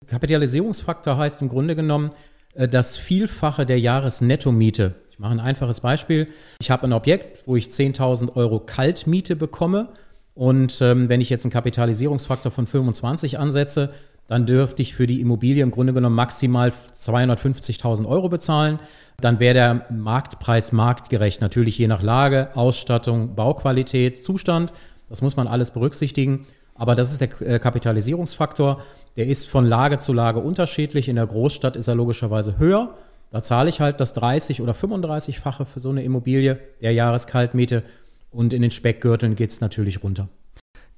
Kapitalisierungsfaktor 0.06 1.18
heißt 1.18 1.42
im 1.42 1.48
Grunde 1.48 1.74
genommen 1.74 2.12
äh, 2.54 2.68
das 2.68 2.96
Vielfache 2.96 3.66
der 3.66 3.80
Jahresnettomiete. 3.80 4.94
Ich 5.10 5.18
mache 5.18 5.32
ein 5.32 5.40
einfaches 5.40 5.80
Beispiel. 5.80 6.28
Ich 6.60 6.70
habe 6.70 6.84
ein 6.84 6.92
Objekt, 6.92 7.42
wo 7.48 7.56
ich 7.56 7.70
10.000 7.70 8.36
Euro 8.36 8.60
Kaltmiete 8.60 9.34
bekomme. 9.34 9.88
Und 10.34 10.80
ähm, 10.80 11.08
wenn 11.08 11.20
ich 11.20 11.28
jetzt 11.28 11.44
einen 11.44 11.52
Kapitalisierungsfaktor 11.52 12.52
von 12.52 12.68
25 12.68 13.36
ansetze, 13.36 13.92
dann 14.28 14.46
dürfte 14.46 14.80
ich 14.80 14.94
für 14.94 15.08
die 15.08 15.20
Immobilie 15.20 15.64
im 15.64 15.72
Grunde 15.72 15.92
genommen 15.92 16.14
maximal 16.14 16.72
250.000 16.92 18.06
Euro 18.06 18.28
bezahlen. 18.28 18.78
Dann 19.20 19.40
wäre 19.40 19.54
der 19.54 19.86
Marktpreis 19.90 20.70
marktgerecht, 20.70 21.40
natürlich 21.40 21.78
je 21.78 21.88
nach 21.88 22.02
Lage, 22.02 22.50
Ausstattung, 22.54 23.34
Bauqualität, 23.34 24.24
Zustand. 24.24 24.72
Das 25.08 25.22
muss 25.22 25.36
man 25.36 25.46
alles 25.46 25.70
berücksichtigen. 25.70 26.46
Aber 26.74 26.94
das 26.94 27.12
ist 27.12 27.20
der 27.20 27.40
äh, 27.40 27.58
Kapitalisierungsfaktor. 27.58 28.82
Der 29.16 29.26
ist 29.26 29.46
von 29.46 29.64
Lage 29.64 29.98
zu 29.98 30.12
Lage 30.12 30.40
unterschiedlich. 30.40 31.08
In 31.08 31.16
der 31.16 31.26
Großstadt 31.26 31.76
ist 31.76 31.88
er 31.88 31.94
logischerweise 31.94 32.58
höher. 32.58 32.94
Da 33.30 33.42
zahle 33.42 33.68
ich 33.68 33.80
halt 33.80 34.00
das 34.00 34.14
30 34.14 34.60
oder 34.60 34.72
35-fache 34.72 35.64
für 35.64 35.80
so 35.80 35.90
eine 35.90 36.02
Immobilie 36.02 36.58
der 36.80 36.92
Jahreskaltmiete. 36.92 37.82
Und 38.30 38.52
in 38.52 38.62
den 38.62 38.70
Speckgürteln 38.70 39.36
geht 39.36 39.50
es 39.50 39.60
natürlich 39.60 40.02
runter. 40.02 40.28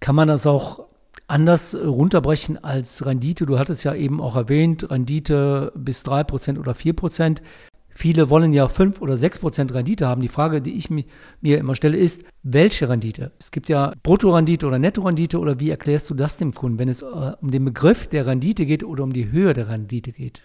Kann 0.01 0.15
man 0.15 0.29
das 0.29 0.47
auch 0.47 0.87
anders 1.29 1.75
runterbrechen 1.75 2.63
als 2.63 3.05
Rendite? 3.05 3.47
Du 3.47 3.59
hattest 3.59 3.85
ja 3.85 3.95
eben 3.95 4.21
auch 4.21 4.37
erwähnt, 4.37 4.91
Rendite 4.91 5.73
bis 5.75 6.05
3% 6.05 6.59
oder 6.59 6.73
4%. 6.73 7.39
Viele 7.97 8.29
wollen 8.29 8.53
ja 8.53 8.69
5 8.69 9.01
oder 9.01 9.17
6 9.17 9.39
Prozent 9.39 9.73
Rendite 9.73 10.07
haben. 10.07 10.21
Die 10.21 10.29
Frage, 10.29 10.61
die 10.61 10.75
ich 10.77 10.91
mir 10.91 11.07
immer 11.59 11.75
stelle, 11.75 11.97
ist, 11.97 12.25
welche 12.43 12.91
Rendite? 12.91 13.33
Es 13.39 13.51
gibt 13.51 13.71
ja 13.71 13.95
Bruttorendite 14.03 14.67
oder 14.67 14.79
Nettorendite 14.79 15.39
oder 15.39 15.61
wie 15.61 15.71
erklärst 15.71 16.11
du 16.11 16.15
das 16.15 16.37
dem 16.37 16.53
Kunden, 16.53 16.79
wenn 16.79 16.91
es 16.91 17.01
äh, 17.01 17.07
um 17.41 17.51
den 17.51 17.65
Begriff 17.65 18.07
der 18.07 18.27
Rendite 18.27 18.67
geht 18.67 18.85
oder 18.85 19.03
um 19.03 19.15
die 19.15 19.31
Höhe 19.31 19.55
der 19.55 19.71
Rendite 19.71 20.13
geht? 20.13 20.43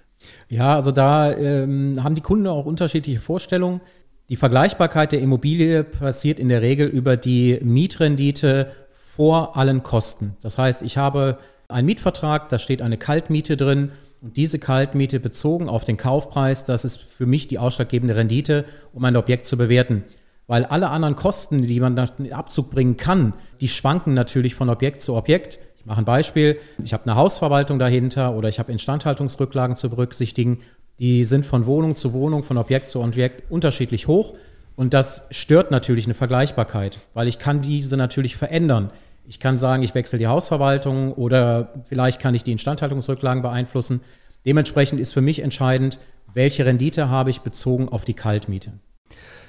Ja, 0.48 0.76
also 0.76 0.94
da 0.94 1.36
ähm, 1.36 2.02
haben 2.02 2.16
die 2.16 2.22
Kunden 2.22 2.48
auch 2.48 2.66
unterschiedliche 2.66 3.20
Vorstellungen. 3.20 3.82
Die 4.30 4.38
Vergleichbarkeit 4.38 5.12
der 5.12 5.20
Immobilie 5.20 5.84
passiert 5.84 6.40
in 6.40 6.48
der 6.48 6.62
Regel 6.62 6.88
über 6.88 7.18
die 7.18 7.60
Mietrendite 7.62 8.72
vor 8.92 9.58
allen 9.58 9.84
Kosten. 9.84 10.38
Das 10.42 10.58
heißt, 10.58 10.84
ich 10.84 10.96
habe 10.96 11.38
einen 11.68 11.86
Mietvertrag, 11.86 12.48
da 12.48 12.60
steht 12.60 12.82
eine 12.82 12.96
Kaltmiete 12.98 13.58
drin 13.58 13.92
und 14.22 14.38
diese 14.38 14.60
Kaltmiete 14.60 15.20
bezogen 15.20 15.68
auf 15.68 15.84
den 15.84 15.98
Kaufpreis, 15.98 16.64
das 16.64 16.86
ist 16.86 17.02
für 17.02 17.26
mich 17.26 17.48
die 17.48 17.58
ausschlaggebende 17.58 18.16
Rendite, 18.16 18.66
um 18.94 19.04
ein 19.04 19.18
Objekt 19.18 19.46
zu 19.46 19.58
bewerten. 19.58 20.04
weil 20.48 20.66
alle 20.66 20.90
anderen 20.90 21.16
Kosten, 21.16 21.62
die 21.66 21.80
man 21.80 21.94
nach 21.94 22.12
Abzug 22.32 22.72
bringen 22.72 22.98
kann, 22.98 23.34
die 23.62 23.70
schwanken 23.70 24.14
natürlich 24.14 24.54
von 24.54 24.70
Objekt 24.70 25.02
zu 25.02 25.16
Objekt. 25.16 25.60
Ich 25.78 25.86
mache 25.86 26.00
ein 26.02 26.06
Beispiel. 26.06 26.60
Ich 26.84 26.92
habe 26.92 27.06
eine 27.06 27.16
Hausverwaltung 27.16 27.80
dahinter 27.80 28.36
oder 28.36 28.50
ich 28.50 28.60
habe 28.60 28.70
Instandhaltungsrücklagen 28.72 29.78
zu 29.78 29.90
berücksichtigen. 29.90 30.60
Die 31.00 31.24
sind 31.24 31.46
von 31.46 31.66
Wohnung 31.66 31.96
zu 31.96 32.12
Wohnung, 32.12 32.44
von 32.44 32.58
Objekt 32.58 32.90
zu 32.90 33.02
Objekt 33.02 33.50
unterschiedlich 33.50 34.08
hoch. 34.08 34.34
Und 34.76 34.94
das 34.94 35.26
stört 35.32 35.72
natürlich 35.72 36.06
eine 36.06 36.16
Vergleichbarkeit, 36.16 37.00
weil 37.14 37.30
ich 37.30 37.40
kann 37.40 37.62
diese 37.62 37.96
natürlich 37.96 38.36
verändern. 38.36 38.92
Ich 39.32 39.40
kann 39.40 39.58
sagen, 39.58 39.82
ich 39.82 39.96
wechsle 39.96 40.20
die 40.20 40.28
Hausverwaltung 40.28 41.14
oder 41.14 41.72
vielleicht 41.88 42.20
kann 42.20 42.36
ich 42.36 42.44
die 42.44 42.52
Instandhaltungsrücklagen 42.52 43.42
beeinflussen. 43.42 44.02
Dementsprechend 44.46 45.00
ist 45.00 45.14
für 45.14 45.22
mich 45.22 45.42
entscheidend, 45.42 46.02
welche 46.34 46.66
Rendite 46.66 47.08
habe 47.08 47.30
ich 47.30 47.40
bezogen 47.40 47.88
auf 47.88 48.04
die 48.04 48.14
Kaltmiete. 48.14 48.74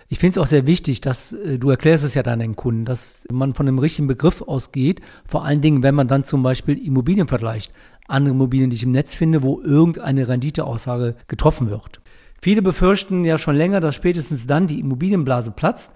Ich 0.07 0.21
finde 0.21 0.39
es 0.39 0.39
auch 0.39 0.47
sehr 0.47 0.69
wichtig, 0.69 1.01
dass 1.01 1.33
äh, 1.33 1.59
du 1.59 1.69
erklärst 1.71 2.05
es 2.05 2.15
ja 2.15 2.23
deinen 2.23 2.55
Kunden, 2.55 2.85
dass 2.85 3.25
man 3.33 3.55
von 3.55 3.67
einem 3.67 3.81
richtigen 3.81 4.07
Begriff 4.07 4.41
ausgeht, 4.43 5.01
vor 5.27 5.45
allen 5.45 5.63
Dingen, 5.63 5.83
wenn 5.83 5.97
man 5.97 6.07
dann 6.07 6.23
zum 6.23 6.45
Beispiel 6.45 6.79
Immobilien 6.79 7.27
vergleicht. 7.27 7.73
Andere 8.07 8.35
Immobilien, 8.35 8.71
die 8.71 8.77
ich 8.77 8.85
im 8.85 8.93
Netz 8.93 9.17
finde, 9.17 9.43
wo 9.43 9.61
irgendeine 9.63 10.29
Renditeaussage 10.29 11.17
getroffen 11.27 11.71
wird. 11.71 12.01
Viele 12.41 12.63
befürchten 12.63 13.25
ja 13.25 13.37
schon 13.37 13.57
länger, 13.57 13.81
dass 13.81 13.97
spätestens 13.97 14.47
dann 14.47 14.69
die 14.69 14.79
Immobilienblase 14.79 15.51
platzt, 15.51 15.91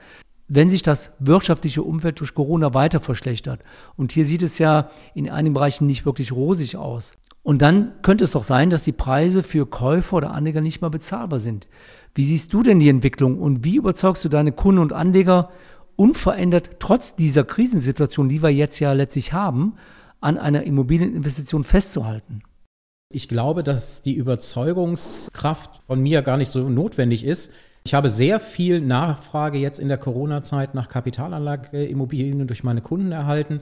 wenn 0.48 0.70
sich 0.70 0.82
das 0.82 1.12
wirtschaftliche 1.18 1.82
Umfeld 1.82 2.20
durch 2.20 2.34
Corona 2.34 2.74
weiter 2.74 3.00
verschlechtert. 3.00 3.60
Und 3.96 4.12
hier 4.12 4.24
sieht 4.24 4.42
es 4.42 4.58
ja 4.58 4.90
in 5.14 5.28
einigen 5.28 5.54
Bereichen 5.54 5.86
nicht 5.86 6.06
wirklich 6.06 6.32
rosig 6.32 6.76
aus. 6.76 7.14
Und 7.42 7.62
dann 7.62 7.92
könnte 8.02 8.24
es 8.24 8.32
doch 8.32 8.42
sein, 8.42 8.70
dass 8.70 8.84
die 8.84 8.92
Preise 8.92 9.42
für 9.42 9.66
Käufer 9.66 10.16
oder 10.16 10.32
Anleger 10.32 10.60
nicht 10.60 10.80
mehr 10.80 10.90
bezahlbar 10.90 11.38
sind. 11.38 11.68
Wie 12.14 12.24
siehst 12.24 12.52
du 12.52 12.62
denn 12.62 12.80
die 12.80 12.88
Entwicklung 12.88 13.38
und 13.38 13.62
wie 13.62 13.76
überzeugst 13.76 14.24
du 14.24 14.28
deine 14.28 14.52
Kunden 14.52 14.80
und 14.80 14.92
Anleger 14.92 15.50
unverändert 15.96 16.80
trotz 16.80 17.14
dieser 17.14 17.44
Krisensituation, 17.44 18.28
die 18.28 18.42
wir 18.42 18.50
jetzt 18.50 18.80
ja 18.80 18.92
letztlich 18.92 19.32
haben, 19.32 19.74
an 20.20 20.38
einer 20.38 20.64
Immobilieninvestition 20.64 21.62
festzuhalten? 21.62 22.42
Ich 23.12 23.28
glaube, 23.28 23.62
dass 23.62 24.02
die 24.02 24.14
Überzeugungskraft 24.14 25.82
von 25.86 26.00
mir 26.00 26.22
gar 26.22 26.36
nicht 26.36 26.50
so 26.50 26.68
notwendig 26.68 27.24
ist. 27.24 27.52
Ich 27.86 27.94
habe 27.94 28.08
sehr 28.08 28.40
viel 28.40 28.80
Nachfrage 28.80 29.58
jetzt 29.58 29.78
in 29.78 29.86
der 29.86 29.96
Corona-Zeit 29.96 30.74
nach 30.74 30.88
Kapitalanlageimmobilien 30.88 32.44
durch 32.48 32.64
meine 32.64 32.80
Kunden 32.80 33.12
erhalten. 33.12 33.60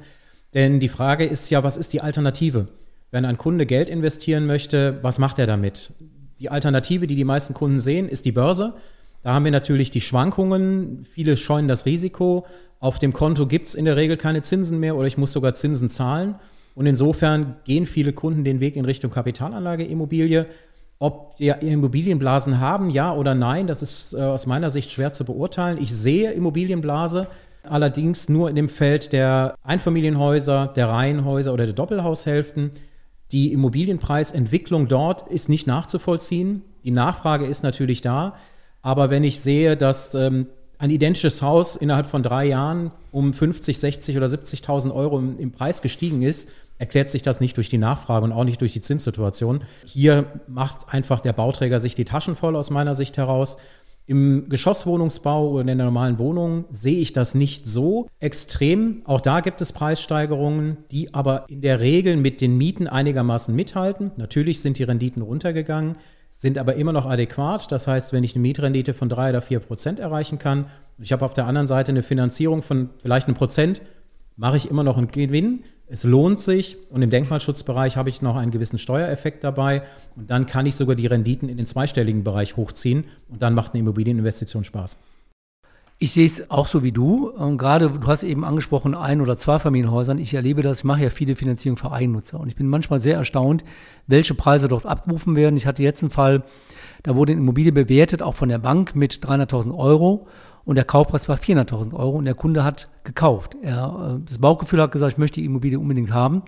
Denn 0.55 0.81
die 0.81 0.89
Frage 0.89 1.27
ist 1.27 1.51
ja, 1.51 1.63
was 1.63 1.77
ist 1.77 1.93
die 1.93 2.01
Alternative? 2.01 2.69
Wenn 3.11 3.27
ein 3.27 3.37
Kunde 3.37 3.67
Geld 3.67 3.91
investieren 3.91 4.47
möchte, 4.47 4.99
was 5.03 5.19
macht 5.19 5.39
er 5.39 5.47
damit? 5.47 5.93
Die 6.39 6.49
Alternative, 6.49 7.07
die 7.07 7.17
die 7.17 7.25
meisten 7.25 7.53
Kunden 7.53 7.79
sehen, 7.79 8.09
ist 8.09 8.25
die 8.25 8.33
Börse. 8.33 8.73
Da 9.23 9.35
haben 9.35 9.45
wir 9.45 9.53
natürlich 9.53 9.91
die 9.91 10.01
Schwankungen. 10.01 11.05
Viele 11.05 11.37
scheuen 11.37 11.69
das 11.69 11.85
Risiko. 11.85 12.47
Auf 12.81 12.99
dem 12.99 13.13
Konto 13.13 13.47
gibt 13.47 13.67
es 13.67 13.75
in 13.75 13.85
der 13.85 13.97
Regel 13.97 14.17
keine 14.17 14.41
Zinsen 14.41 14.81
mehr 14.81 14.97
oder 14.97 15.07
ich 15.07 15.19
muss 15.19 15.33
sogar 15.33 15.53
Zinsen 15.53 15.91
zahlen. 15.91 16.37
Und 16.75 16.87
insofern 16.87 17.57
gehen 17.65 17.85
viele 17.85 18.15
Kunden 18.15 18.43
den 18.43 18.61
Weg 18.61 18.77
in 18.77 18.87
Richtung 18.87 19.11
Kapitalanlageimmobilie. 19.11 20.47
Ob 21.05 21.37
die 21.37 21.49
Immobilienblasen 21.49 22.61
haben, 22.61 22.89
ja 22.89 23.13
oder 23.13 23.35
nein, 23.35 23.67
das 23.67 23.83
ist 23.83 24.15
äh, 24.15 24.23
aus 24.23 24.47
meiner 24.47 24.71
Sicht 24.71 24.91
schwer 24.91 25.13
zu 25.13 25.27
beurteilen. 25.27 25.77
Ich 25.79 25.95
sehe 25.95 26.33
Immobilienblase 26.33 27.27
allerdings 27.63 28.31
nur 28.31 28.49
in 28.49 28.57
dem 28.57 28.71
Feld 28.71 29.13
der 29.13 29.55
Einfamilienhäuser, 29.65 30.73
der 30.75 30.89
Reihenhäuser 30.89 31.53
oder 31.53 31.67
der 31.67 31.75
Doppelhaushälften. 31.75 32.71
Die 33.33 33.53
Immobilienpreisentwicklung 33.53 34.89
dort 34.89 35.29
ist 35.29 35.51
nicht 35.51 35.67
nachzuvollziehen. 35.67 36.63
Die 36.85 36.91
Nachfrage 36.91 37.45
ist 37.45 37.63
natürlich 37.63 38.01
da. 38.01 38.37
Aber 38.81 39.11
wenn 39.11 39.25
ich 39.25 39.41
sehe, 39.41 39.77
dass 39.77 40.15
ähm, 40.15 40.47
ein 40.79 40.89
identisches 40.89 41.43
Haus 41.43 41.77
innerhalb 41.77 42.07
von 42.07 42.23
drei 42.23 42.47
Jahren 42.47 42.93
um 43.13 43.35
50, 43.35 43.79
60 43.79 44.17
oder 44.17 44.29
70.000 44.29 44.95
Euro 44.95 45.19
im 45.19 45.53
Preis 45.53 45.83
gestiegen 45.83 46.23
ist, 46.23 46.49
erklärt 46.79 47.11
sich 47.11 47.23
das 47.23 47.41
nicht 47.41 47.57
durch 47.57 47.69
die 47.69 47.79
Nachfrage 47.79 48.25
und 48.25 48.33
auch 48.33 48.45
nicht 48.45 48.61
durch 48.61 48.73
die 48.73 48.81
Zinssituation. 48.81 49.65
Hier 49.85 50.27
macht 50.49 50.93
einfach 50.93 51.21
der 51.21 51.33
Bauträger 51.33 51.81
sich 51.81 51.95
die 51.95 52.05
Taschen 52.05 52.37
voll 52.37 52.57
aus 52.57 52.71
meiner 52.71 52.95
Sicht 52.95 53.17
heraus. 53.17 53.57
Im 54.07 54.49
Geschosswohnungsbau 54.51 55.49
oder 55.51 55.61
in 55.63 55.79
der 55.79 55.87
normalen 55.87 56.19
Wohnung 56.19 56.67
sehe 56.71 56.99
ich 56.99 57.15
das 57.15 57.35
nicht 57.35 57.67
so 57.67 58.09
extrem. 58.21 59.01
Auch 59.07 59.23
da 59.23 59.41
gibt 59.41 59.63
es 59.63 59.73
Preissteigerungen, 59.73 60.77
die 60.91 61.15
aber 61.15 61.47
in 61.49 61.63
der 61.63 61.81
Regel 61.81 62.17
mit 62.17 62.43
den 62.43 62.59
Mieten 62.59 62.87
einigermaßen 62.87 63.55
mithalten. 63.55 64.13
Natürlich 64.17 64.61
sind 64.61 64.79
die 64.79 64.83
Renditen 64.83 65.23
runtergegangen, 65.23 65.97
sind 66.29 66.59
aber 66.59 66.75
immer 66.75 66.93
noch 66.93 67.07
adäquat. 67.07 67.73
Das 67.73 67.87
heißt, 67.87 68.13
wenn 68.13 68.25
ich 68.25 68.35
eine 68.35 68.43
Mietrendite 68.43 68.93
von 68.93 69.09
drei 69.09 69.31
oder 69.31 69.41
vier 69.41 69.61
Prozent 69.61 70.01
erreichen 70.01 70.39
kann 70.39 70.67
ich 70.99 71.13
habe 71.13 71.25
auf 71.25 71.35
der 71.35 71.47
anderen 71.47 71.67
Seite 71.67 71.93
eine 71.93 72.03
Finanzierung 72.03 72.63
von 72.63 72.91
vielleicht 73.01 73.27
einem 73.27 73.37
Prozent, 73.37 73.83
mache 74.37 74.57
ich 74.57 74.71
immer 74.71 74.85
noch 74.85 74.97
einen 74.97 75.09
Gewinn. 75.09 75.65
Es 75.87 76.05
lohnt 76.05 76.39
sich 76.39 76.79
und 76.91 77.03
im 77.03 77.11
Denkmalschutzbereich 77.11 77.99
habe 77.99 78.09
ich 78.09 78.23
noch 78.23 78.37
einen 78.37 78.51
gewissen 78.51 78.79
Steuereffekt 78.79 79.45
dabei 79.45 79.83
und 80.17 80.31
dann 80.31 80.47
kann 80.47 80.65
ich 80.65 80.77
sogar 80.77 80.97
die 80.97 81.07
Renditen 81.07 81.51
in 81.51 81.59
den 81.59 81.67
zweistelligen 81.67 82.25
Bereich 82.25 82.57
hochziehen 82.57 83.05
und 83.29 83.43
dann 83.43 83.55
macht 83.55 83.75
eine 83.75 83.81
Immobilieninvestition 83.81 84.65
Spaß. 84.65 84.99
Ich 85.99 86.13
sehe 86.13 86.27
es 86.27 86.51
auch 86.51 86.67
so 86.67 86.83
wie 86.83 86.91
du. 86.91 87.29
Und 87.31 87.57
gerade 87.57 87.89
du 87.89 88.07
hast 88.07 88.25
eben 88.25 88.45
angesprochen, 88.45 88.95
ein- 88.95 89.21
oder 89.21 89.39
Zweifamilienhäusern. 89.39 90.19
Ich 90.19 90.35
erlebe 90.35 90.63
das, 90.63 90.79
ich 90.79 90.85
mache 90.85 91.05
ja 91.05 91.11
viele 91.11 91.37
Finanzierungen 91.37 91.77
für 91.77 91.93
Eigennutzer. 91.93 92.41
Und 92.41 92.49
ich 92.49 92.57
bin 92.57 92.67
manchmal 92.67 93.01
sehr 93.01 93.17
erstaunt, 93.17 93.65
welche 94.07 94.35
Preise 94.35 94.69
dort 94.69 94.87
abgerufen 94.87 95.37
werden. 95.37 95.57
Ich 95.57 95.67
hatte 95.67 95.83
jetzt 95.83 96.03
einen 96.03 96.11
Fall, 96.11 96.43
da 97.05 97.15
wurde 97.15 97.33
eine 97.33 97.41
Immobilie 97.41 97.73
bewertet, 97.73 98.23
auch 98.23 98.35
von 98.35 98.49
der 98.49 98.59
Bank 98.59 98.97
mit 98.97 99.25
300.000 99.25 99.77
Euro. 99.77 100.27
Und 100.65 100.77
der 100.77 100.85
Kaufpreis 100.85 101.29
war 101.29 101.37
400.000 101.37 101.95
Euro 101.95 102.17
und 102.17 102.25
der 102.25 102.35
Kunde 102.35 102.65
hat 102.65 102.89
gekauft. 103.05 103.57
Er, 103.63 104.17
äh, 104.19 104.25
das 104.25 104.39
Bauchgefühl 104.39 104.81
hat 104.81 104.93
gesagt, 104.93 105.13
ich 105.13 105.19
möchte 105.19 105.41
die 105.41 105.47
Immobilie 105.47 105.79
unbedingt 105.79 106.13
haben. 106.13 106.43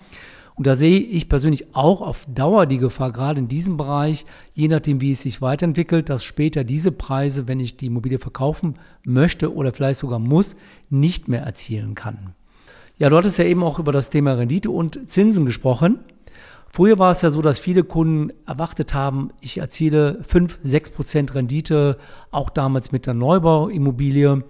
Und 0.57 0.67
da 0.67 0.75
sehe 0.75 0.99
ich 0.99 1.29
persönlich 1.29 1.75
auch 1.75 2.01
auf 2.01 2.27
Dauer 2.35 2.65
die 2.65 2.79
Gefahr, 2.79 3.13
gerade 3.13 3.39
in 3.39 3.49
diesem 3.49 3.77
Bereich, 3.77 4.25
je 4.55 4.69
nachdem, 4.69 5.03
wie 5.03 5.13
es 5.13 5.21
sich 5.21 5.43
weiterentwickelt, 5.43 6.09
dass 6.09 6.25
später 6.25 6.65
diese 6.65 6.93
Preise, 6.93 7.47
wenn 7.47 7.61
ich 7.61 7.77
die 7.77 7.87
Immobilie 7.87 8.19
verkaufen 8.19 8.77
möchte 9.05 9.55
oder 9.55 9.75
vielleicht 9.75 10.01
sogar 10.01 10.19
muss, 10.19 10.57
nicht 10.89 11.29
mehr 11.29 11.43
erzielen 11.43 11.95
kann. 11.95 12.33
Ja, 12.99 13.11
du 13.11 13.19
hattest 13.19 13.37
ja 13.37 13.45
eben 13.45 13.63
auch 13.63 13.79
über 13.79 13.93
das 13.93 14.09
Thema 14.09 14.33
Rendite 14.33 14.71
und 14.71 15.11
Zinsen 15.11 15.45
gesprochen. 15.45 15.99
Früher 16.73 16.99
war 16.99 17.11
es 17.11 17.23
ja 17.23 17.31
so, 17.31 17.41
dass 17.41 17.59
viele 17.59 17.85
Kunden 17.85 18.33
erwartet 18.47 18.93
haben, 18.93 19.31
ich 19.41 19.59
erziele 19.59 20.23
5, 20.23 20.59
6 20.63 20.91
Prozent 20.91 21.35
Rendite, 21.35 21.97
auch 22.31 22.51
damals 22.51 22.93
mit 22.93 23.07
der 23.07 23.15
Neubauimmobilie. 23.15 24.45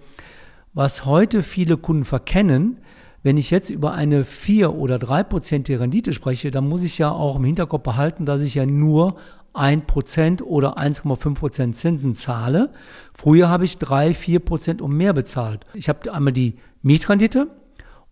Was 0.73 1.05
heute 1.05 1.41
viele 1.41 1.77
Kunden 1.77 2.03
verkennen, 2.03 2.79
wenn 3.23 3.37
ich 3.37 3.49
jetzt 3.49 3.69
über 3.69 3.93
eine 3.93 4.25
4 4.25 4.73
oder 4.73 4.99
3 4.99 5.23
Prozent 5.23 5.69
Rendite 5.69 6.13
spreche, 6.13 6.51
dann 6.51 6.67
muss 6.67 6.83
ich 6.83 6.97
ja 6.97 7.11
auch 7.11 7.37
im 7.37 7.45
Hinterkopf 7.45 7.83
behalten, 7.83 8.25
dass 8.25 8.41
ich 8.41 8.55
ja 8.55 8.65
nur 8.65 9.15
1% 9.53 10.43
oder 10.43 10.77
1,5% 10.77 11.73
Zinsen 11.73 12.13
zahle. 12.13 12.71
Früher 13.13 13.49
habe 13.49 13.65
ich 13.65 13.77
3, 13.79 14.11
4% 14.11 14.81
und 14.81 14.91
mehr 14.91 15.13
bezahlt. 15.13 15.65
Ich 15.73 15.89
habe 15.89 16.13
einmal 16.13 16.33
die 16.33 16.55
Mietrendite 16.83 17.47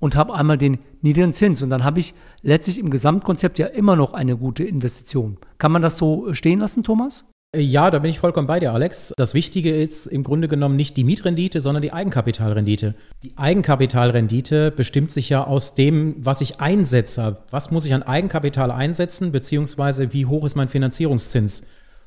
und 0.05 0.15
habe 0.15 0.35
einmal 0.35 0.59
den 0.59 0.77
niedrigen 1.01 1.33
Zins 1.33 1.63
und 1.63 1.71
dann 1.71 1.83
habe 1.83 1.99
ich 1.99 2.13
letztlich 2.43 2.77
im 2.77 2.91
Gesamtkonzept 2.91 3.57
ja 3.57 3.65
immer 3.65 3.95
noch 3.95 4.13
eine 4.13 4.37
gute 4.37 4.63
Investition. 4.63 5.37
Kann 5.57 5.71
man 5.71 5.81
das 5.81 5.97
so 5.97 6.31
stehen 6.31 6.59
lassen, 6.59 6.83
Thomas? 6.83 7.25
Ja, 7.55 7.89
da 7.89 7.97
bin 7.97 8.11
ich 8.11 8.19
vollkommen 8.19 8.45
bei 8.45 8.59
dir, 8.59 8.71
Alex. 8.71 9.13
Das 9.17 9.33
Wichtige 9.33 9.75
ist 9.75 10.05
im 10.05 10.21
Grunde 10.21 10.47
genommen 10.47 10.75
nicht 10.75 10.95
die 10.95 11.03
Mietrendite, 11.03 11.59
sondern 11.59 11.81
die 11.81 11.91
Eigenkapitalrendite. 11.91 12.93
Die 13.23 13.35
Eigenkapitalrendite 13.35 14.69
bestimmt 14.69 15.09
sich 15.09 15.29
ja 15.29 15.43
aus 15.43 15.73
dem, 15.73 16.17
was 16.19 16.41
ich 16.41 16.59
einsetze. 16.59 17.37
Was 17.49 17.71
muss 17.71 17.85
ich 17.87 17.93
an 17.95 18.03
Eigenkapital 18.03 18.69
einsetzen, 18.69 19.31
beziehungsweise 19.31 20.13
wie 20.13 20.27
hoch 20.27 20.45
ist 20.45 20.55
mein 20.55 20.67
Finanzierungszins? 20.67 21.63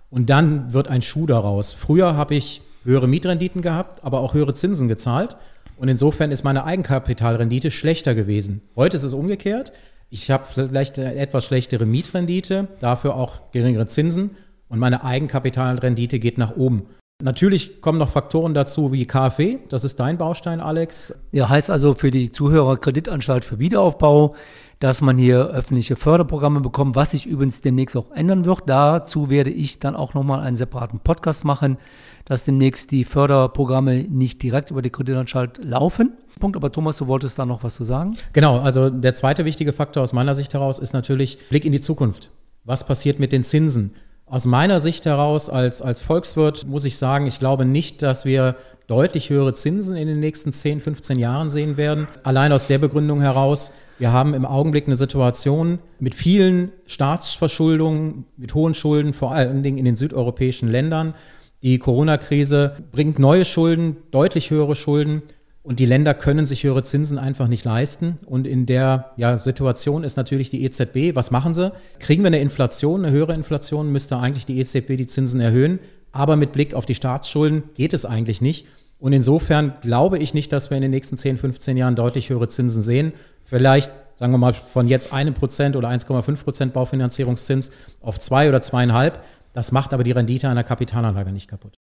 Und 0.08 0.30
dann 0.30 0.72
wird 0.72 0.86
ein 0.86 1.02
Schuh 1.02 1.26
daraus. 1.26 1.72
Früher 1.72 2.14
habe 2.14 2.36
ich 2.36 2.62
höhere 2.84 3.08
Mietrenditen 3.08 3.60
gehabt, 3.60 4.04
aber 4.04 4.20
auch 4.20 4.34
höhere 4.34 4.54
Zinsen 4.54 4.86
gezahlt. 4.86 5.36
Und 5.78 5.88
insofern 5.88 6.32
ist 6.32 6.42
meine 6.42 6.64
Eigenkapitalrendite 6.64 7.70
schlechter 7.70 8.14
gewesen. 8.14 8.62
Heute 8.76 8.96
ist 8.96 9.04
es 9.04 9.12
umgekehrt. 9.12 9.72
Ich 10.10 10.30
habe 10.30 10.44
vielleicht 10.46 10.98
eine 10.98 11.14
etwas 11.14 11.44
schlechtere 11.44 11.86
Mietrendite, 11.86 12.68
dafür 12.80 13.14
auch 13.14 13.52
geringere 13.52 13.86
Zinsen 13.86 14.30
und 14.68 14.78
meine 14.78 15.04
Eigenkapitalrendite 15.04 16.18
geht 16.18 16.38
nach 16.38 16.56
oben. 16.56 16.86
Natürlich 17.22 17.80
kommen 17.80 17.98
noch 17.98 18.10
Faktoren 18.10 18.54
dazu 18.54 18.92
wie 18.92 19.04
KfW, 19.04 19.58
das 19.68 19.84
ist 19.84 19.98
dein 19.98 20.18
Baustein, 20.18 20.60
Alex. 20.60 21.14
Ja, 21.32 21.48
heißt 21.48 21.70
also 21.70 21.94
für 21.94 22.10
die 22.10 22.30
Zuhörer 22.30 22.76
Kreditanstalt 22.76 23.44
für 23.44 23.58
Wiederaufbau, 23.58 24.34
dass 24.80 25.00
man 25.00 25.18
hier 25.18 25.48
öffentliche 25.48 25.96
Förderprogramme 25.96 26.60
bekommt, 26.60 26.94
was 26.94 27.10
sich 27.10 27.26
übrigens 27.26 27.60
demnächst 27.60 27.96
auch 27.96 28.10
ändern 28.12 28.44
wird. 28.44 28.62
Dazu 28.66 29.28
werde 29.28 29.50
ich 29.50 29.80
dann 29.80 29.96
auch 29.96 30.14
nochmal 30.14 30.40
einen 30.40 30.56
separaten 30.56 31.00
Podcast 31.00 31.44
machen, 31.44 31.78
dass 32.24 32.44
demnächst 32.44 32.90
die 32.90 33.04
Förderprogramme 33.04 34.04
nicht 34.04 34.42
direkt 34.42 34.70
über 34.70 34.82
die 34.82 34.90
Kreditanstalt 34.90 35.64
laufen. 35.64 36.12
Punkt, 36.38 36.56
aber 36.56 36.70
Thomas, 36.70 36.96
du 36.98 37.06
wolltest 37.08 37.38
da 37.38 37.46
noch 37.46 37.64
was 37.64 37.74
zu 37.74 37.84
sagen? 37.84 38.16
Genau, 38.32 38.60
also 38.60 38.90
der 38.90 39.14
zweite 39.14 39.44
wichtige 39.44 39.72
Faktor 39.72 40.02
aus 40.02 40.12
meiner 40.12 40.34
Sicht 40.34 40.54
heraus 40.54 40.78
ist 40.78 40.92
natürlich 40.92 41.38
Blick 41.48 41.64
in 41.64 41.72
die 41.72 41.80
Zukunft. 41.80 42.30
Was 42.64 42.86
passiert 42.86 43.18
mit 43.18 43.32
den 43.32 43.44
Zinsen? 43.44 43.94
Aus 44.30 44.44
meiner 44.44 44.78
Sicht 44.78 45.06
heraus 45.06 45.48
als, 45.48 45.80
als 45.80 46.02
Volkswirt 46.02 46.66
muss 46.68 46.84
ich 46.84 46.98
sagen, 46.98 47.26
ich 47.26 47.38
glaube 47.38 47.64
nicht, 47.64 48.02
dass 48.02 48.26
wir 48.26 48.56
deutlich 48.86 49.30
höhere 49.30 49.54
Zinsen 49.54 49.96
in 49.96 50.06
den 50.06 50.20
nächsten 50.20 50.52
10, 50.52 50.80
15 50.80 51.18
Jahren 51.18 51.48
sehen 51.48 51.78
werden. 51.78 52.08
Allein 52.24 52.52
aus 52.52 52.66
der 52.66 52.76
Begründung 52.78 53.22
heraus, 53.22 53.72
wir 53.98 54.12
haben 54.12 54.34
im 54.34 54.44
Augenblick 54.44 54.86
eine 54.86 54.96
Situation 54.96 55.78
mit 55.98 56.14
vielen 56.14 56.72
Staatsverschuldungen, 56.86 58.26
mit 58.36 58.54
hohen 58.54 58.74
Schulden, 58.74 59.14
vor 59.14 59.32
allen 59.32 59.62
Dingen 59.62 59.78
in 59.78 59.86
den 59.86 59.96
südeuropäischen 59.96 60.68
Ländern. 60.68 61.14
Die 61.62 61.78
Corona-Krise 61.78 62.76
bringt 62.92 63.18
neue 63.18 63.46
Schulden, 63.46 63.96
deutlich 64.10 64.50
höhere 64.50 64.76
Schulden. 64.76 65.22
Und 65.68 65.80
die 65.80 65.84
Länder 65.84 66.14
können 66.14 66.46
sich 66.46 66.64
höhere 66.64 66.82
Zinsen 66.82 67.18
einfach 67.18 67.46
nicht 67.46 67.62
leisten. 67.62 68.16
Und 68.24 68.46
in 68.46 68.64
der 68.64 69.10
ja, 69.18 69.36
Situation 69.36 70.02
ist 70.02 70.16
natürlich 70.16 70.48
die 70.48 70.64
EZB. 70.64 71.14
Was 71.14 71.30
machen 71.30 71.52
sie? 71.52 71.72
Kriegen 71.98 72.22
wir 72.22 72.28
eine 72.28 72.40
Inflation, 72.40 73.04
eine 73.04 73.14
höhere 73.14 73.34
Inflation, 73.34 73.92
müsste 73.92 74.16
eigentlich 74.16 74.46
die 74.46 74.60
EZB 74.60 74.96
die 74.96 75.04
Zinsen 75.04 75.42
erhöhen. 75.42 75.78
Aber 76.10 76.36
mit 76.36 76.52
Blick 76.52 76.72
auf 76.72 76.86
die 76.86 76.94
Staatsschulden 76.94 77.64
geht 77.74 77.92
es 77.92 78.06
eigentlich 78.06 78.40
nicht. 78.40 78.66
Und 78.98 79.12
insofern 79.12 79.74
glaube 79.82 80.16
ich 80.16 80.32
nicht, 80.32 80.54
dass 80.54 80.70
wir 80.70 80.78
in 80.78 80.80
den 80.80 80.90
nächsten 80.90 81.18
10, 81.18 81.36
15 81.36 81.76
Jahren 81.76 81.96
deutlich 81.96 82.30
höhere 82.30 82.48
Zinsen 82.48 82.80
sehen. 82.80 83.12
Vielleicht, 83.44 83.92
sagen 84.14 84.32
wir 84.32 84.38
mal, 84.38 84.54
von 84.54 84.88
jetzt 84.88 85.12
einem 85.12 85.34
Prozent 85.34 85.76
oder 85.76 85.90
1,5 85.90 86.44
Prozent 86.44 86.72
Baufinanzierungszins 86.72 87.72
auf 88.00 88.18
zwei 88.18 88.48
oder 88.48 88.62
zweieinhalb. 88.62 89.22
Das 89.52 89.70
macht 89.70 89.92
aber 89.92 90.02
die 90.02 90.12
Rendite 90.12 90.48
einer 90.48 90.64
Kapitalanlage 90.64 91.30
nicht 91.30 91.48
kaputt. 91.48 91.74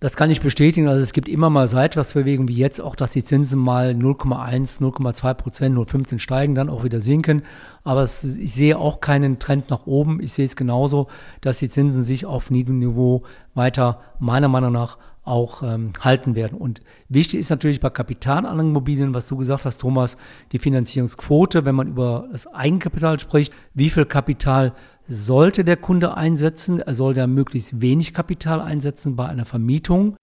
Das 0.00 0.16
kann 0.16 0.30
ich 0.30 0.40
bestätigen. 0.40 0.88
Also 0.88 1.02
es 1.02 1.12
gibt 1.12 1.28
immer 1.28 1.50
mal 1.50 1.68
Seitwärtsbewegungen 1.68 2.48
wie 2.48 2.56
jetzt 2.56 2.80
auch, 2.80 2.96
dass 2.96 3.10
die 3.10 3.22
Zinsen 3.22 3.60
mal 3.60 3.90
0,1, 3.90 4.80
0,2 4.80 5.34
Prozent, 5.34 5.76
0,15 5.76 6.18
steigen, 6.18 6.54
dann 6.54 6.70
auch 6.70 6.84
wieder 6.84 7.02
sinken. 7.02 7.42
Aber 7.84 8.00
es, 8.00 8.24
ich 8.24 8.54
sehe 8.54 8.78
auch 8.78 9.00
keinen 9.00 9.38
Trend 9.38 9.68
nach 9.68 9.86
oben. 9.86 10.22
Ich 10.22 10.32
sehe 10.32 10.46
es 10.46 10.56
genauso, 10.56 11.08
dass 11.42 11.58
die 11.58 11.68
Zinsen 11.68 12.02
sich 12.02 12.24
auf 12.24 12.50
niedrigem 12.50 12.78
Niveau 12.78 13.24
weiter 13.54 14.00
meiner 14.18 14.48
Meinung 14.48 14.72
nach 14.72 14.96
auch 15.22 15.62
ähm, 15.62 15.92
halten 16.00 16.34
werden. 16.34 16.56
Und 16.56 16.80
wichtig 17.10 17.38
ist 17.38 17.50
natürlich 17.50 17.78
bei 17.78 17.90
Kapitalanlagenimmobilien, 17.90 19.12
was 19.12 19.28
du 19.28 19.36
gesagt 19.36 19.66
hast, 19.66 19.82
Thomas, 19.82 20.16
die 20.52 20.58
Finanzierungsquote, 20.58 21.66
wenn 21.66 21.74
man 21.74 21.88
über 21.88 22.26
das 22.32 22.46
Eigenkapital 22.46 23.20
spricht, 23.20 23.52
wie 23.74 23.90
viel 23.90 24.06
Kapital 24.06 24.72
sollte 25.10 25.64
der 25.64 25.76
Kunde 25.76 26.16
einsetzen. 26.16 26.80
Er 26.80 26.94
soll 26.94 27.14
da 27.14 27.26
möglichst 27.26 27.80
wenig 27.80 28.14
Kapital 28.14 28.60
einsetzen 28.60 29.16
bei 29.16 29.26
einer 29.26 29.44
Vermietung. 29.44 30.16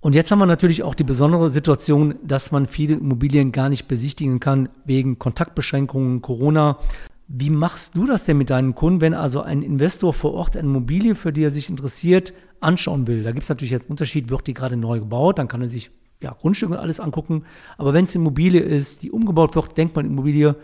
Und 0.00 0.14
jetzt 0.14 0.30
haben 0.30 0.38
wir 0.38 0.46
natürlich 0.46 0.82
auch 0.82 0.94
die 0.94 1.04
besondere 1.04 1.48
Situation, 1.48 2.16
dass 2.22 2.52
man 2.52 2.66
viele 2.66 2.94
Immobilien 2.94 3.50
gar 3.52 3.68
nicht 3.68 3.88
besichtigen 3.88 4.38
kann 4.38 4.68
wegen 4.84 5.18
Kontaktbeschränkungen, 5.18 6.20
Corona. 6.20 6.78
Wie 7.26 7.50
machst 7.50 7.96
du 7.96 8.06
das 8.06 8.24
denn 8.24 8.38
mit 8.38 8.50
deinen 8.50 8.74
Kunden, 8.74 9.00
wenn 9.00 9.14
also 9.14 9.40
ein 9.40 9.62
Investor 9.62 10.12
vor 10.12 10.34
Ort 10.34 10.56
eine 10.56 10.68
Immobilie, 10.68 11.14
für 11.14 11.32
die 11.32 11.42
er 11.42 11.50
sich 11.50 11.70
interessiert, 11.70 12.34
anschauen 12.60 13.06
will? 13.06 13.22
Da 13.22 13.32
gibt 13.32 13.44
es 13.44 13.48
natürlich 13.48 13.72
jetzt 13.72 13.84
einen 13.84 13.92
Unterschied, 13.92 14.30
wird 14.30 14.46
die 14.46 14.54
gerade 14.54 14.76
neu 14.76 15.00
gebaut, 15.00 15.38
dann 15.38 15.48
kann 15.48 15.62
er 15.62 15.68
sich 15.68 15.90
ja, 16.22 16.32
Grundstücke 16.32 16.74
und 16.74 16.78
alles 16.78 17.00
angucken. 17.00 17.44
Aber 17.78 17.94
wenn 17.94 18.04
es 18.04 18.14
Immobilie 18.14 18.60
ist, 18.60 19.02
die 19.02 19.10
umgebaut 19.10 19.56
wird, 19.56 19.76
denkt 19.76 19.96
man 19.96 20.06
Immobilie, 20.06 20.54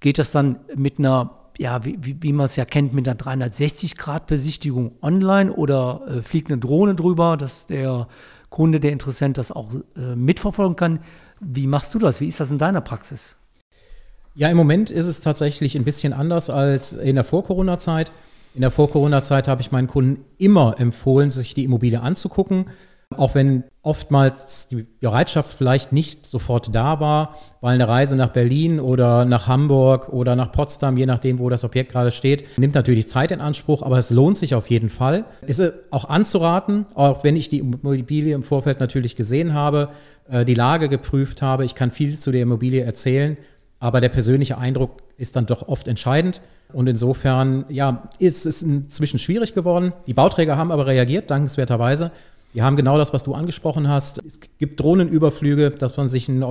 geht 0.00 0.18
das 0.18 0.32
dann 0.32 0.60
mit 0.74 0.98
einer 0.98 1.39
ja, 1.60 1.84
wie, 1.84 1.98
wie, 2.22 2.32
man 2.32 2.46
es 2.46 2.56
ja 2.56 2.64
kennt, 2.64 2.94
mit 2.94 3.06
einer 3.06 3.18
360-Grad-Besichtigung 3.18 4.92
online 5.02 5.52
oder 5.52 6.00
äh, 6.08 6.22
fliegt 6.22 6.50
eine 6.50 6.58
Drohne 6.58 6.94
drüber, 6.94 7.36
dass 7.36 7.66
der 7.66 8.08
Kunde, 8.48 8.80
der 8.80 8.92
Interessent 8.92 9.36
das 9.36 9.52
auch 9.52 9.68
äh, 9.94 10.16
mitverfolgen 10.16 10.74
kann. 10.74 11.00
Wie 11.38 11.66
machst 11.66 11.92
du 11.92 11.98
das? 11.98 12.18
Wie 12.22 12.28
ist 12.28 12.40
das 12.40 12.50
in 12.50 12.56
deiner 12.56 12.80
Praxis? 12.80 13.36
Ja, 14.34 14.48
im 14.48 14.56
Moment 14.56 14.90
ist 14.90 15.06
es 15.06 15.20
tatsächlich 15.20 15.76
ein 15.76 15.84
bisschen 15.84 16.14
anders 16.14 16.48
als 16.48 16.94
in 16.94 17.16
der 17.16 17.24
Vor-Corona-Zeit. 17.24 18.10
In 18.54 18.62
der 18.62 18.70
Vor-Corona-Zeit 18.70 19.46
habe 19.46 19.60
ich 19.60 19.70
meinen 19.70 19.86
Kunden 19.86 20.24
immer 20.38 20.80
empfohlen, 20.80 21.28
sich 21.28 21.52
die 21.52 21.64
Immobilie 21.64 22.00
anzugucken 22.00 22.70
auch 23.16 23.34
wenn 23.34 23.64
oftmals 23.82 24.68
die 24.68 24.86
Bereitschaft 25.00 25.56
vielleicht 25.56 25.92
nicht 25.92 26.26
sofort 26.26 26.72
da 26.74 27.00
war, 27.00 27.34
weil 27.60 27.74
eine 27.74 27.88
Reise 27.88 28.14
nach 28.14 28.28
Berlin 28.28 28.78
oder 28.78 29.24
nach 29.24 29.48
Hamburg 29.48 30.10
oder 30.10 30.36
nach 30.36 30.52
Potsdam, 30.52 30.96
je 30.96 31.06
nachdem, 31.06 31.40
wo 31.40 31.48
das 31.48 31.64
Objekt 31.64 31.90
gerade 31.90 32.12
steht, 32.12 32.44
nimmt 32.56 32.74
natürlich 32.74 33.08
Zeit 33.08 33.32
in 33.32 33.40
Anspruch, 33.40 33.82
aber 33.82 33.98
es 33.98 34.10
lohnt 34.10 34.36
sich 34.36 34.54
auf 34.54 34.70
jeden 34.70 34.88
Fall. 34.88 35.24
Ist 35.44 35.60
auch 35.90 36.08
anzuraten, 36.08 36.86
auch 36.94 37.24
wenn 37.24 37.34
ich 37.34 37.48
die 37.48 37.58
Immobilie 37.58 38.34
im 38.34 38.44
Vorfeld 38.44 38.78
natürlich 38.78 39.16
gesehen 39.16 39.54
habe, 39.54 39.88
äh, 40.30 40.44
die 40.44 40.54
Lage 40.54 40.88
geprüft 40.88 41.42
habe, 41.42 41.64
ich 41.64 41.74
kann 41.74 41.90
viel 41.90 42.16
zu 42.16 42.30
der 42.30 42.42
Immobilie 42.42 42.84
erzählen, 42.84 43.36
aber 43.80 44.00
der 44.00 44.10
persönliche 44.10 44.56
Eindruck 44.58 45.02
ist 45.16 45.34
dann 45.36 45.46
doch 45.46 45.66
oft 45.66 45.88
entscheidend. 45.88 46.42
Und 46.72 46.86
insofern, 46.86 47.64
ja, 47.68 48.08
ist 48.18 48.46
es 48.46 48.62
inzwischen 48.62 49.18
schwierig 49.18 49.54
geworden. 49.54 49.92
Die 50.06 50.14
Bauträger 50.14 50.56
haben 50.56 50.70
aber 50.70 50.86
reagiert, 50.86 51.30
dankenswerterweise. 51.30 52.12
Die 52.52 52.62
haben 52.62 52.74
genau 52.76 52.98
das, 52.98 53.12
was 53.12 53.22
du 53.22 53.34
angesprochen 53.34 53.88
hast. 53.88 54.20
Es 54.26 54.40
gibt 54.58 54.80
Drohnenüberflüge, 54.80 55.70
dass 55.70 55.96
man 55.96 56.08
sich 56.08 56.28
ein, 56.28 56.44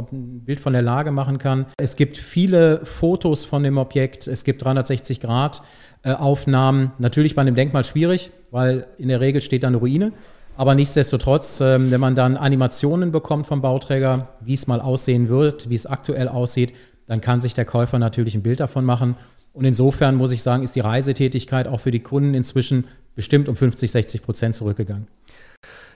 Bild 0.45 0.59
von 0.59 0.73
der 0.73 0.81
Lage 0.81 1.11
machen 1.11 1.37
kann. 1.39 1.65
Es 1.77 1.97
gibt 1.97 2.17
viele 2.17 2.85
Fotos 2.85 3.43
von 3.43 3.63
dem 3.63 3.77
Objekt. 3.77 4.27
Es 4.27 4.45
gibt 4.45 4.63
360 4.63 5.19
Grad 5.19 5.61
äh, 6.03 6.11
Aufnahmen. 6.11 6.91
Natürlich 6.99 7.35
bei 7.35 7.41
einem 7.41 7.55
Denkmal 7.55 7.83
schwierig, 7.83 8.31
weil 8.51 8.87
in 8.97 9.09
der 9.09 9.19
Regel 9.19 9.41
steht 9.41 9.63
da 9.63 9.67
eine 9.67 9.77
Ruine. 9.77 10.13
Aber 10.55 10.73
nichtsdestotrotz, 10.73 11.59
äh, 11.59 11.91
wenn 11.91 11.99
man 11.99 12.15
dann 12.15 12.37
Animationen 12.37 13.11
bekommt 13.11 13.47
vom 13.47 13.61
Bauträger, 13.61 14.29
wie 14.39 14.53
es 14.53 14.67
mal 14.67 14.79
aussehen 14.79 15.27
wird, 15.27 15.69
wie 15.69 15.75
es 15.75 15.85
aktuell 15.85 16.29
aussieht, 16.29 16.73
dann 17.07 17.19
kann 17.19 17.41
sich 17.41 17.55
der 17.55 17.65
Käufer 17.65 17.99
natürlich 17.99 18.35
ein 18.35 18.43
Bild 18.43 18.61
davon 18.61 18.85
machen. 18.85 19.15
Und 19.51 19.65
insofern 19.65 20.15
muss 20.15 20.31
ich 20.31 20.43
sagen, 20.43 20.63
ist 20.63 20.75
die 20.75 20.79
Reisetätigkeit 20.79 21.67
auch 21.67 21.79
für 21.79 21.91
die 21.91 22.01
Kunden 22.01 22.33
inzwischen 22.33 22.85
bestimmt 23.15 23.49
um 23.49 23.55
50, 23.55 23.91
60 23.91 24.21
Prozent 24.21 24.55
zurückgegangen. 24.55 25.07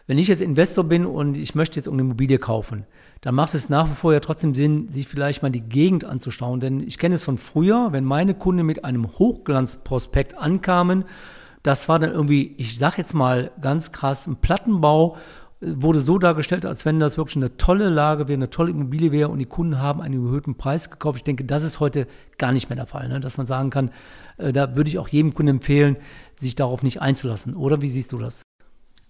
Wenn 0.06 0.18
ich 0.18 0.28
jetzt 0.28 0.42
Investor 0.42 0.84
bin 0.84 1.06
und 1.06 1.38
ich 1.38 1.56
möchte 1.56 1.78
jetzt 1.78 1.88
eine 1.88 2.02
Immobilie 2.02 2.38
kaufen, 2.38 2.86
dann 3.22 3.36
macht 3.36 3.54
es 3.54 3.70
nach 3.70 3.90
wie 3.90 3.96
vor 3.96 4.12
ja 4.12 4.20
trotzdem 4.20 4.54
Sinn, 4.54 4.90
sich 4.90 5.08
vielleicht 5.08 5.44
mal 5.44 5.50
die 5.50 5.62
Gegend 5.62 6.04
anzuschauen. 6.04 6.60
Denn 6.60 6.82
ich 6.82 6.98
kenne 6.98 7.16
es 7.16 7.24
von 7.24 7.38
früher, 7.38 7.90
wenn 7.92 8.04
meine 8.04 8.34
Kunden 8.34 8.66
mit 8.66 8.84
einem 8.84 9.08
Hochglanzprospekt 9.08 10.38
ankamen, 10.38 11.06
das 11.64 11.88
war 11.88 12.00
dann 12.00 12.12
irgendwie, 12.12 12.54
ich 12.58 12.78
sag 12.78 12.98
jetzt 12.98 13.14
mal 13.14 13.52
ganz 13.62 13.94
krass, 13.94 14.28
ein 14.28 14.36
Plattenbau 14.36 15.16
wurde 15.62 16.02
so 16.02 16.20
dargestellt, 16.20 16.66
als 16.66 16.84
wenn 16.84 17.00
das 17.00 17.16
wirklich 17.16 17.38
eine 17.38 17.56
tolle 17.56 17.88
Lage 17.88 18.28
wäre, 18.28 18.36
eine 18.36 18.50
tolle 18.50 18.72
Immobilie 18.72 19.14
wäre 19.14 19.30
und 19.30 19.40
die 19.40 19.46
Kunden 19.46 19.80
haben 19.80 20.02
einen 20.02 20.26
erhöhten 20.26 20.56
Preis 20.56 20.90
gekauft. 20.90 21.20
Ich 21.20 21.24
denke, 21.24 21.46
das 21.46 21.64
ist 21.64 21.80
heute 21.80 22.08
gar 22.38 22.52
nicht 22.52 22.68
mehr 22.68 22.76
der 22.76 22.88
Fall, 22.88 23.08
ne? 23.08 23.22
dass 23.22 23.38
man 23.38 23.48
sagen 23.48 23.70
kann, 23.70 23.90
äh, 24.36 24.52
da 24.52 24.76
würde 24.76 24.90
ich 24.90 25.00
auch 25.00 25.08
jedem 25.08 25.34
Kunden 25.34 25.56
empfehlen, 25.56 25.96
sich 26.38 26.56
darauf 26.56 26.84
nicht 26.84 27.02
einzulassen. 27.02 27.56
Oder 27.56 27.82
wie 27.82 27.88
siehst 27.88 28.12
du 28.12 28.18
das? 28.18 28.43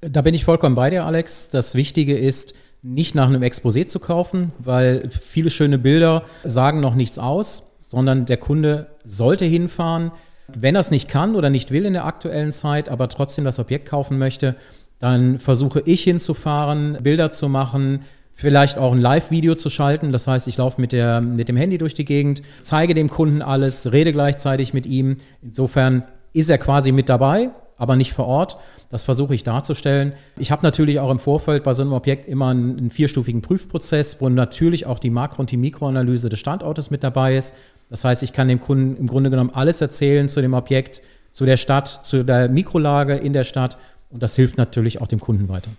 Da 0.09 0.21
bin 0.21 0.33
ich 0.33 0.43
vollkommen 0.43 0.75
bei 0.75 0.89
dir, 0.89 1.05
Alex. 1.05 1.49
Das 1.49 1.75
Wichtige 1.75 2.17
ist, 2.17 2.53
nicht 2.81 3.15
nach 3.15 3.27
einem 3.27 3.41
Exposé 3.41 3.85
zu 3.85 3.99
kaufen, 3.99 4.51
weil 4.59 5.07
viele 5.07 5.49
schöne 5.49 5.77
Bilder 5.77 6.23
sagen 6.43 6.81
noch 6.81 6.95
nichts 6.95 7.17
aus, 7.17 7.71
sondern 7.81 8.25
der 8.25 8.35
Kunde 8.35 8.87
sollte 9.05 9.45
hinfahren. 9.45 10.11
Wenn 10.53 10.75
er 10.75 10.81
es 10.81 10.91
nicht 10.91 11.07
kann 11.07 11.35
oder 11.35 11.49
nicht 11.49 11.71
will 11.71 11.85
in 11.85 11.93
der 11.93 12.05
aktuellen 12.05 12.51
Zeit, 12.51 12.89
aber 12.89 13.07
trotzdem 13.07 13.45
das 13.45 13.59
Objekt 13.59 13.87
kaufen 13.87 14.17
möchte, 14.17 14.57
dann 14.99 15.39
versuche 15.39 15.81
ich 15.85 16.03
hinzufahren, 16.03 16.97
Bilder 17.01 17.31
zu 17.31 17.47
machen, 17.47 18.01
vielleicht 18.33 18.77
auch 18.77 18.91
ein 18.91 18.99
Live-Video 18.99 19.55
zu 19.55 19.69
schalten. 19.69 20.11
Das 20.11 20.27
heißt, 20.27 20.49
ich 20.49 20.57
laufe 20.57 20.81
mit, 20.81 20.91
der, 20.91 21.21
mit 21.21 21.47
dem 21.47 21.55
Handy 21.55 21.77
durch 21.77 21.93
die 21.93 22.05
Gegend, 22.05 22.41
zeige 22.61 22.93
dem 22.93 23.09
Kunden 23.09 23.41
alles, 23.41 23.93
rede 23.93 24.11
gleichzeitig 24.11 24.73
mit 24.73 24.85
ihm. 24.85 25.15
Insofern 25.41 26.03
ist 26.33 26.49
er 26.49 26.57
quasi 26.57 26.91
mit 26.91 27.07
dabei 27.07 27.51
aber 27.77 27.95
nicht 27.95 28.13
vor 28.13 28.25
Ort. 28.25 28.57
Das 28.89 29.03
versuche 29.03 29.36
ich 29.36 29.43
darzustellen. 29.43 30.13
Ich 30.38 30.51
habe 30.51 30.63
natürlich 30.63 30.99
auch 30.99 31.09
im 31.09 31.19
Vorfeld 31.19 31.63
bei 31.63 31.73
so 31.73 31.83
einem 31.83 31.93
Objekt 31.93 32.27
immer 32.27 32.49
einen, 32.49 32.77
einen 32.77 32.89
vierstufigen 32.89 33.41
Prüfprozess, 33.41 34.21
wo 34.21 34.29
natürlich 34.29 34.86
auch 34.86 34.99
die 34.99 35.09
Makro- 35.09 35.39
und 35.39 35.51
die 35.51 35.57
Mikroanalyse 35.57 36.29
des 36.29 36.39
Standortes 36.39 36.91
mit 36.91 37.03
dabei 37.03 37.36
ist. 37.36 37.55
Das 37.89 38.05
heißt, 38.05 38.23
ich 38.23 38.33
kann 38.33 38.47
dem 38.47 38.59
Kunden 38.59 38.95
im 38.97 39.07
Grunde 39.07 39.29
genommen 39.29 39.51
alles 39.53 39.81
erzählen 39.81 40.27
zu 40.27 40.41
dem 40.41 40.53
Objekt, 40.53 41.01
zu 41.31 41.45
der 41.45 41.57
Stadt, 41.57 41.88
zu 41.88 42.23
der 42.23 42.49
Mikrolage 42.49 43.15
in 43.15 43.33
der 43.33 43.43
Stadt. 43.43 43.77
Und 44.09 44.23
das 44.23 44.36
hilft 44.36 44.57
natürlich 44.57 45.01
auch 45.01 45.07
dem 45.07 45.19
Kunden 45.19 45.49
weiter. 45.49 45.69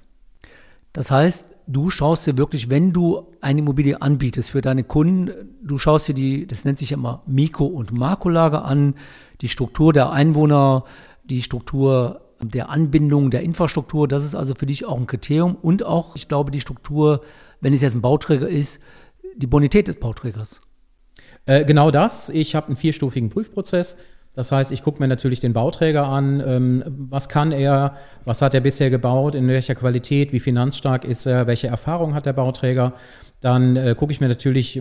Das 0.93 1.11
heißt, 1.11 1.49
du 1.67 1.91
schaust 1.91 2.27
dir 2.27 2.39
wirklich, 2.39 2.71
wenn 2.71 2.93
du 2.93 3.27
eine 3.41 3.61
Immobilie 3.61 4.01
anbietest 4.01 4.51
für 4.51 4.61
deine 4.61 4.85
Kunden, 4.85 5.31
du 5.63 5.77
schaust 5.77 6.07
dir 6.09 6.15
die, 6.15 6.47
das 6.47 6.65
nennt 6.65 6.79
sich 6.79 6.93
immer 6.93 7.23
Mikro- 7.27 7.67
und 7.67 7.93
Makrolage 7.93 8.63
an, 8.63 8.95
die 9.41 9.49
Struktur 9.49 9.93
der 9.93 10.13
Einwohner, 10.13 10.85
die 11.25 11.43
Struktur 11.43 12.21
der 12.41 12.69
Anbindung 12.69 13.31
der 13.31 13.43
Infrastruktur. 13.43 14.09
Das 14.09 14.25
ist 14.25 14.35
also 14.35 14.55
für 14.55 14.67
dich 14.67 14.85
auch 14.85 14.99
ein 14.99 15.07
Kriterium. 15.07 15.57
Und 15.57 15.83
auch, 15.83 16.17
ich 16.17 16.29
glaube, 16.29 16.51
die 16.51 16.61
Struktur, 16.61 17.23
wenn 17.61 17.73
es 17.73 17.81
jetzt 17.81 17.95
ein 17.95 18.03
Bauträger 18.03 18.49
ist, 18.49 18.81
die 19.37 19.47
Bonität 19.47 19.89
des 19.89 19.97
Bauträgers. 19.97 20.63
Äh, 21.47 21.65
genau 21.65 21.91
das. 21.91 22.31
Ich 22.31 22.55
habe 22.55 22.69
einen 22.69 22.77
vierstufigen 22.77 23.31
Prüfprozess. 23.31 23.97
Das 24.35 24.51
heißt, 24.51 24.73
ich 24.73 24.83
gucke 24.83 25.01
mir 25.01 25.07
natürlich 25.07 25.39
den 25.39 25.53
Bauträger 25.53 26.09
an, 26.09 26.43
ähm, 26.45 26.85
was 27.09 27.29
kann 27.29 27.53
er, 27.53 27.97
was 28.25 28.43
hat 28.43 28.53
er 28.53 28.61
bisher 28.61 28.91
gebaut, 28.91 29.37
in 29.37 29.47
welcher 29.47 29.77
Qualität, 29.77 30.33
wie 30.33 30.41
finanzstark 30.41 31.05
ist 31.05 31.27
er, 31.27 31.47
welche 31.47 31.69
Erfahrung 31.69 32.15
hat 32.15 32.27
der 32.27 32.33
Bauträger. 32.33 32.95
Dann 33.41 33.77
äh, 33.77 33.95
gucke 33.97 34.13
ich 34.13 34.21
mir 34.21 34.29
natürlich 34.29 34.81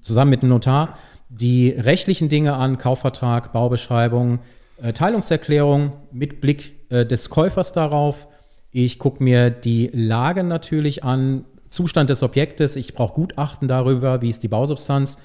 zusammen 0.00 0.30
mit 0.30 0.42
dem 0.42 0.50
Notar 0.50 0.96
die 1.28 1.70
rechtlichen 1.70 2.28
Dinge 2.28 2.54
an, 2.54 2.78
Kaufvertrag, 2.78 3.52
Baubeschreibung, 3.52 4.40
Teilungserklärung 4.92 5.92
mit 6.12 6.40
Blick 6.40 6.74
äh, 6.90 7.04
des 7.06 7.30
Käufers 7.30 7.72
darauf. 7.72 8.28
Ich 8.72 8.98
gucke 8.98 9.22
mir 9.22 9.50
die 9.50 9.90
Lage 9.92 10.44
natürlich 10.44 11.04
an, 11.04 11.44
Zustand 11.68 12.10
des 12.10 12.22
Objektes. 12.22 12.76
Ich 12.76 12.94
brauche 12.94 13.14
Gutachten 13.14 13.68
darüber, 13.68 14.22
wie 14.22 14.28
ist 14.28 14.42
die 14.42 14.48
Bausubstanz. 14.48 15.18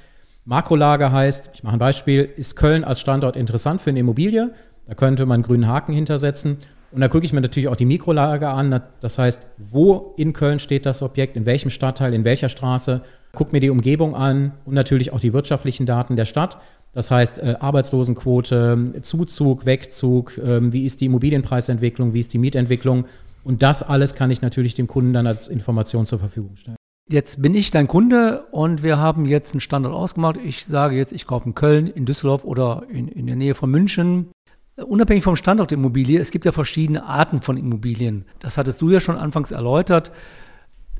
Makrolage 0.45 1.11
heißt, 1.11 1.49
ich 1.55 1.63
mache 1.63 1.75
ein 1.75 1.79
Beispiel, 1.79 2.29
ist 2.35 2.55
Köln 2.55 2.83
als 2.83 3.01
Standort 3.01 3.35
interessant 3.35 3.81
für 3.81 3.89
eine 3.89 3.99
Immobilie? 3.99 4.53
Da 4.85 4.93
könnte 4.93 5.25
man 5.25 5.35
einen 5.35 5.43
grünen 5.43 5.67
Haken 5.67 5.93
hintersetzen. 5.93 6.57
Und 6.91 7.01
da 7.01 7.07
gucke 7.07 7.25
ich 7.25 7.33
mir 7.33 7.41
natürlich 7.41 7.67
auch 7.67 7.75
die 7.75 7.85
Mikrolage 7.85 8.47
an. 8.47 8.81
Das 8.99 9.17
heißt, 9.17 9.45
wo 9.57 10.13
in 10.17 10.33
Köln 10.33 10.59
steht 10.59 10.85
das 10.85 11.01
Objekt, 11.01 11.35
in 11.35 11.45
welchem 11.45 11.69
Stadtteil, 11.69 12.13
in 12.13 12.23
welcher 12.23 12.47
Straße. 12.47 13.01
Gucke 13.33 13.51
mir 13.51 13.59
die 13.59 13.71
Umgebung 13.71 14.15
an 14.15 14.53
und 14.65 14.75
natürlich 14.75 15.11
auch 15.11 15.19
die 15.19 15.33
wirtschaftlichen 15.33 15.85
Daten 15.85 16.15
der 16.15 16.25
Stadt. 16.25 16.57
Das 16.95 17.11
heißt, 17.11 17.39
äh, 17.39 17.55
Arbeitslosenquote, 17.59 18.93
Zuzug, 19.01 19.65
Wegzug, 19.65 20.37
äh, 20.37 20.71
wie 20.71 20.85
ist 20.85 21.01
die 21.01 21.05
Immobilienpreisentwicklung, 21.05 22.13
wie 22.13 22.21
ist 22.21 22.33
die 22.33 22.37
Mietentwicklung. 22.39 23.05
Und 23.43 23.61
das 23.61 23.83
alles 23.83 24.15
kann 24.15 24.31
ich 24.31 24.41
natürlich 24.41 24.73
dem 24.73 24.87
Kunden 24.87 25.13
dann 25.13 25.27
als 25.27 25.49
Information 25.49 26.05
zur 26.05 26.19
Verfügung 26.19 26.55
stellen. 26.55 26.77
Jetzt 27.07 27.41
bin 27.41 27.53
ich 27.53 27.69
dein 27.69 27.87
Kunde 27.87 28.45
und 28.51 28.81
wir 28.81 28.97
haben 28.97 29.25
jetzt 29.25 29.53
einen 29.53 29.59
Standort 29.59 29.93
ausgemacht. 29.93 30.37
Ich 30.37 30.65
sage 30.65 30.95
jetzt, 30.95 31.11
ich 31.11 31.27
kaufe 31.27 31.47
in 31.47 31.53
Köln, 31.53 31.85
in 31.85 32.05
Düsseldorf 32.05 32.45
oder 32.45 32.83
in, 32.89 33.09
in 33.09 33.27
der 33.27 33.35
Nähe 33.35 33.53
von 33.53 33.69
München. 33.69 34.31
Unabhängig 34.77 35.23
vom 35.23 35.35
Standort 35.35 35.71
der 35.71 35.77
Immobilie, 35.77 36.19
es 36.19 36.31
gibt 36.31 36.45
ja 36.45 36.51
verschiedene 36.51 37.05
Arten 37.05 37.41
von 37.41 37.57
Immobilien. 37.57 38.25
Das 38.39 38.57
hattest 38.57 38.81
du 38.81 38.89
ja 38.89 38.99
schon 38.99 39.17
anfangs 39.17 39.51
erläutert. 39.51 40.11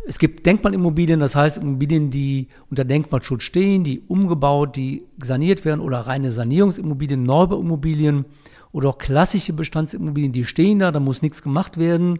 Es 0.07 0.19
gibt 0.19 0.45
Denkmalimmobilien, 0.45 1.19
das 1.19 1.35
heißt 1.35 1.57
Immobilien, 1.57 2.11
die 2.11 2.47
unter 2.69 2.85
Denkmalschutz 2.85 3.41
stehen, 3.41 3.83
die 3.83 4.01
umgebaut, 4.07 4.75
die 4.75 5.03
saniert 5.19 5.65
werden 5.65 5.81
oder 5.81 6.01
reine 6.01 6.29
Sanierungsimmobilien, 6.29 7.23
Neubauimmobilien 7.23 8.25
oder 8.71 8.89
auch 8.89 8.97
klassische 8.99 9.53
Bestandsimmobilien, 9.53 10.31
die 10.31 10.45
stehen 10.45 10.77
da, 10.77 10.91
da 10.91 10.99
muss 10.99 11.23
nichts 11.23 11.41
gemacht 11.41 11.77
werden. 11.77 12.19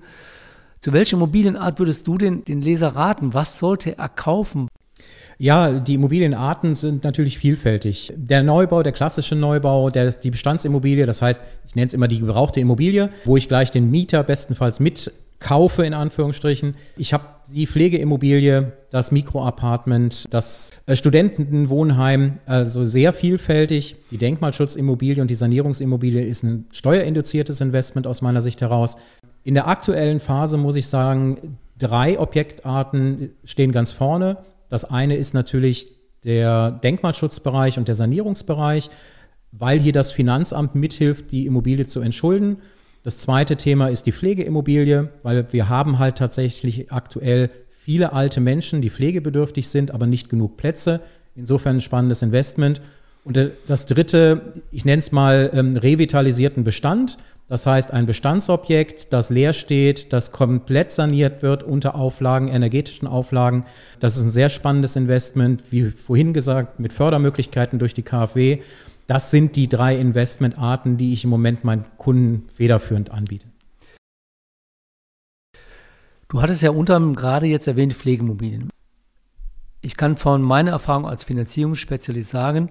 Zu 0.82 0.94
welcher 0.94 1.18
Immobilienart 1.18 1.78
würdest 1.78 2.08
du 2.08 2.18
den, 2.18 2.44
den 2.44 2.62
Leser 2.62 2.90
raten? 2.96 3.36
Was 3.36 3.60
sollte 3.60 3.98
er 4.00 4.10
kaufen? 4.10 4.68
Ja, 5.38 5.80
die 5.80 5.96
Immobilienarten 5.96 6.74
sind 6.74 7.04
natürlich 7.04 7.38
vielfältig. 7.38 8.14
Der 8.16 8.42
Neubau, 8.42 8.82
der 8.82 8.94
klassische 8.94 9.36
Neubau, 9.36 9.92
der, 9.92 10.12
die 10.12 10.32
Bestandsimmobilie, 10.32 11.06
das 11.06 11.22
heißt, 11.22 11.44
ich 11.68 11.76
nenne 11.76 11.88
es 11.88 11.94
immer 11.94 12.08
die 12.08 12.20
gebrauchte 12.20 12.62
Immobilie, 12.62 13.10
wo 13.26 13.38
ich 13.38 13.48
gleich 13.48 13.70
den 13.70 13.92
Mieter 13.92 14.24
bestenfalls 14.24 14.80
mit 14.80 15.12
kaufe, 15.46 15.86
in 15.86 15.94
Anführungsstrichen. 15.94 16.74
Ich 16.98 17.14
habe 17.14 17.24
die 17.54 17.68
Pflegeimmobilie, 17.68 18.74
das 18.90 19.12
Mikroapartment, 19.12 20.26
das 20.34 20.72
äh, 20.88 20.96
Studentenwohnheim, 20.96 22.40
also 22.48 22.84
sehr 22.84 23.14
vielfältig. 23.14 23.96
Die 24.10 24.18
Denkmalschutzimmobilie 24.18 25.22
und 25.22 25.30
die 25.30 25.36
Sanierungsimmobilie 25.36 26.24
ist 26.24 26.42
ein 26.42 26.66
steuerinduziertes 26.72 27.62
Investment 27.62 28.08
aus 28.08 28.24
meiner 28.24 28.42
Sicht 28.42 28.62
heraus. 28.62 28.98
In 29.44 29.54
der 29.54 29.68
aktuellen 29.68 30.20
Phase 30.20 30.58
muss 30.58 30.78
ich 30.78 30.88
sagen, 30.88 31.60
drei 31.78 32.20
Objektarten 32.20 33.30
stehen 33.44 33.72
ganz 33.72 33.92
vorne. 33.92 34.38
Das 34.70 34.84
eine 34.84 35.16
ist 35.16 35.36
natürlich 35.36 35.90
der 36.24 36.72
Denkmalschutzbereich 36.72 37.78
und 37.78 37.88
der 37.88 37.94
Sanierungsbereich, 37.94 38.90
weil 39.52 39.80
hier 39.80 39.94
das 39.94 40.12
Finanzamt 40.12 40.74
mithilft, 40.74 41.32
die 41.32 41.46
Immobilie 41.46 41.86
zu 41.86 42.02
entschulden. 42.02 42.58
Das 43.06 43.20
zweite 43.20 43.56
Thema 43.56 43.90
ist 43.90 44.08
die 44.08 44.12
Pflegeimmobilie, 44.12 45.10
weil 45.22 45.46
wir 45.52 45.70
haben 45.70 46.00
halt 46.00 46.18
tatsächlich 46.18 46.92
aktuell 46.92 47.52
viele 47.70 48.14
alte 48.14 48.42
Menschen, 48.42 48.82
die 48.82 48.90
pflegebedürftig 48.90 49.70
sind, 49.70 49.92
aber 49.92 50.08
nicht 50.08 50.28
genug 50.28 50.58
Plätze. 50.58 51.02
Insofern 51.36 51.78
ein 51.78 51.82
spannendes 51.82 52.24
Investment. 52.24 52.82
Und 53.24 53.40
das 53.68 53.86
dritte, 53.86 54.54
ich 54.72 54.86
nenne 54.86 54.98
es 54.98 55.12
mal 55.12 55.52
ähm, 55.54 55.78
revitalisierten 55.78 56.64
Bestand. 56.64 57.20
Das 57.48 57.68
heißt, 57.68 57.92
ein 57.92 58.08
Bestandsobjekt, 58.08 59.14
das 59.14 59.30
leer 59.30 59.54
steht, 59.54 60.12
das 60.12 60.32
komplett 60.32 60.90
saniert 60.90 61.44
wird 61.44 61.62
unter 61.62 61.94
Auflagen, 61.94 62.48
energetischen 62.48 63.08
Auflagen. 63.08 63.66
Das 64.00 64.18
ist 64.18 64.24
ein 64.24 64.32
sehr 64.32 64.50
spannendes 64.50 64.96
Investment, 64.96 65.62
wie 65.72 65.92
vorhin 65.92 66.34
gesagt, 66.34 66.80
mit 66.80 66.92
Fördermöglichkeiten 66.92 67.78
durch 67.78 67.94
die 67.94 68.02
KfW. 68.02 68.62
Das 69.08 69.32
sind 69.32 69.56
die 69.56 69.70
drei 69.70 69.98
Investmentarten, 69.98 70.98
die 70.98 71.14
ich 71.14 71.24
im 71.24 71.30
Moment 71.30 71.64
meinen 71.64 71.86
Kunden 71.98 72.50
federführend 72.50 73.12
anbiete. 73.12 73.48
Du 76.28 76.42
hattest 76.42 76.64
ja 76.64 76.72
unter 76.72 76.96
anderem 76.96 77.16
gerade 77.16 77.46
jetzt 77.46 77.68
erwähnt 77.68 77.94
Pflegemobilien. 77.94 78.70
Ich 79.82 79.96
kann 79.96 80.18
von 80.18 80.42
meiner 80.42 80.72
Erfahrung 80.72 81.06
als 81.06 81.24
Finanzierungsspezialist 81.24 82.30
sagen, 82.32 82.70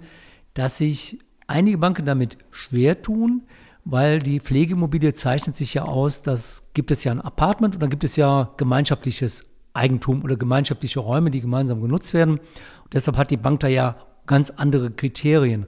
dass 0.54 0.78
sich 0.78 1.20
einige 1.46 1.78
Banken 1.78 2.04
damit 2.04 2.36
schwer 2.50 3.00
tun, 3.00 3.42
weil 3.84 4.18
die 4.18 4.40
Pflegeimmobilie 4.40 5.14
zeichnet 5.14 5.56
sich 5.56 5.74
ja 5.74 5.84
aus, 5.84 6.22
dass 6.22 6.64
gibt 6.74 6.90
es 6.90 7.04
ja 7.04 7.12
ein 7.12 7.20
Apartment 7.20 7.74
und 7.74 7.82
dann 7.82 7.90
gibt 7.90 8.02
es 8.02 8.16
ja 8.16 8.52
gemeinschaftliches 8.56 9.44
Eigentum 9.74 10.22
oder 10.22 10.36
gemeinschaftliche 10.36 11.00
Räume, 11.00 11.30
die 11.30 11.40
gemeinsam 11.40 11.80
genutzt 11.80 12.14
werden. 12.14 12.38
Und 12.38 12.94
deshalb 12.94 13.16
hat 13.16 13.30
die 13.30 13.36
Bank 13.36 13.60
da 13.60 13.68
ja 13.68 13.96
ganz 14.26 14.50
andere 14.50 14.90
Kriterien. 14.90 15.66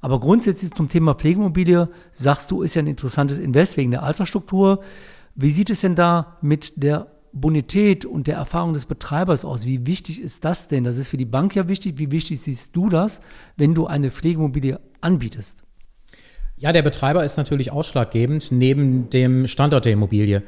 Aber 0.00 0.20
grundsätzlich 0.20 0.72
zum 0.72 0.88
Thema 0.88 1.14
Pflegeimmobilie 1.14 1.88
sagst 2.12 2.50
du, 2.50 2.62
ist 2.62 2.74
ja 2.74 2.82
ein 2.82 2.86
interessantes 2.86 3.38
Invest 3.38 3.76
wegen 3.76 3.90
der 3.90 4.02
Altersstruktur. 4.02 4.82
Wie 5.34 5.50
sieht 5.50 5.70
es 5.70 5.80
denn 5.80 5.94
da 5.94 6.36
mit 6.42 6.72
der 6.76 7.08
Bonität 7.32 8.04
und 8.04 8.26
der 8.26 8.36
Erfahrung 8.36 8.72
des 8.72 8.86
Betreibers 8.86 9.44
aus? 9.44 9.66
Wie 9.66 9.86
wichtig 9.86 10.22
ist 10.22 10.44
das 10.44 10.68
denn? 10.68 10.84
Das 10.84 10.96
ist 10.96 11.08
für 11.08 11.16
die 11.16 11.24
Bank 11.24 11.54
ja 11.54 11.68
wichtig. 11.68 11.98
Wie 11.98 12.10
wichtig 12.10 12.40
siehst 12.40 12.74
du 12.74 12.88
das, 12.88 13.20
wenn 13.56 13.74
du 13.74 13.86
eine 13.86 14.10
Pflegeimmobilie 14.10 14.80
anbietest? 15.00 15.62
Ja, 16.56 16.72
der 16.72 16.82
Betreiber 16.82 17.24
ist 17.24 17.36
natürlich 17.36 17.70
ausschlaggebend 17.70 18.50
neben 18.50 19.10
dem 19.10 19.46
Standort 19.46 19.84
der 19.84 19.92
Immobilie. 19.92 20.42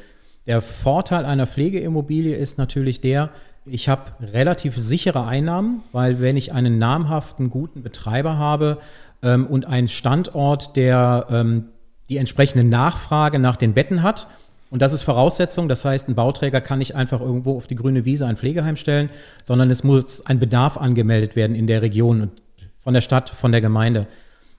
Der 0.46 0.62
Vorteil 0.62 1.26
einer 1.26 1.46
Pflegeimmobilie 1.46 2.34
ist 2.34 2.56
natürlich 2.56 3.02
der, 3.02 3.30
ich 3.70 3.88
habe 3.88 4.12
relativ 4.20 4.76
sichere 4.76 5.26
Einnahmen, 5.26 5.82
weil 5.92 6.20
wenn 6.20 6.36
ich 6.36 6.52
einen 6.52 6.78
namhaften, 6.78 7.50
guten 7.50 7.82
Betreiber 7.82 8.36
habe 8.38 8.78
ähm, 9.22 9.46
und 9.46 9.66
einen 9.66 9.88
Standort, 9.88 10.76
der 10.76 11.26
ähm, 11.30 11.66
die 12.08 12.16
entsprechende 12.16 12.64
Nachfrage 12.64 13.38
nach 13.38 13.56
den 13.56 13.74
Betten 13.74 14.02
hat, 14.02 14.28
und 14.70 14.82
das 14.82 14.92
ist 14.92 15.02
Voraussetzung, 15.02 15.68
das 15.68 15.84
heißt, 15.84 16.08
ein 16.08 16.14
Bauträger 16.14 16.60
kann 16.60 16.78
nicht 16.78 16.94
einfach 16.94 17.20
irgendwo 17.20 17.56
auf 17.56 17.66
die 17.66 17.74
grüne 17.74 18.04
Wiese 18.04 18.26
ein 18.26 18.36
Pflegeheim 18.36 18.76
stellen, 18.76 19.08
sondern 19.42 19.70
es 19.70 19.82
muss 19.82 20.26
ein 20.26 20.38
Bedarf 20.38 20.76
angemeldet 20.76 21.36
werden 21.36 21.56
in 21.56 21.66
der 21.66 21.80
Region 21.80 22.30
von 22.78 22.92
der 22.92 23.00
Stadt, 23.00 23.30
von 23.30 23.50
der 23.50 23.62
Gemeinde. 23.62 24.06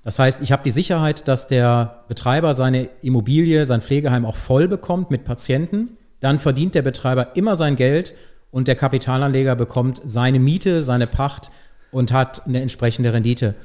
Das 0.03 0.17
heißt, 0.17 0.41
ich 0.41 0.51
habe 0.51 0.63
die 0.63 0.71
Sicherheit, 0.71 1.27
dass 1.27 1.47
der 1.47 2.03
Betreiber 2.07 2.53
seine 2.53 2.89
Immobilie, 3.01 3.65
sein 3.65 3.81
Pflegeheim 3.81 4.25
auch 4.25 4.35
voll 4.35 4.67
bekommt 4.67 5.11
mit 5.11 5.25
Patienten. 5.25 5.97
Dann 6.21 6.39
verdient 6.39 6.73
der 6.73 6.81
Betreiber 6.81 7.35
immer 7.35 7.55
sein 7.55 7.75
Geld 7.75 8.15
und 8.51 8.67
der 8.67 8.75
Kapitalanleger 8.75 9.55
bekommt 9.55 10.01
seine 10.03 10.39
Miete, 10.39 10.81
seine 10.81 11.07
Pacht 11.07 11.51
und 11.91 12.11
hat 12.11 12.45
eine 12.45 12.61
entsprechende 12.61 13.13
Rendite. 13.13 13.55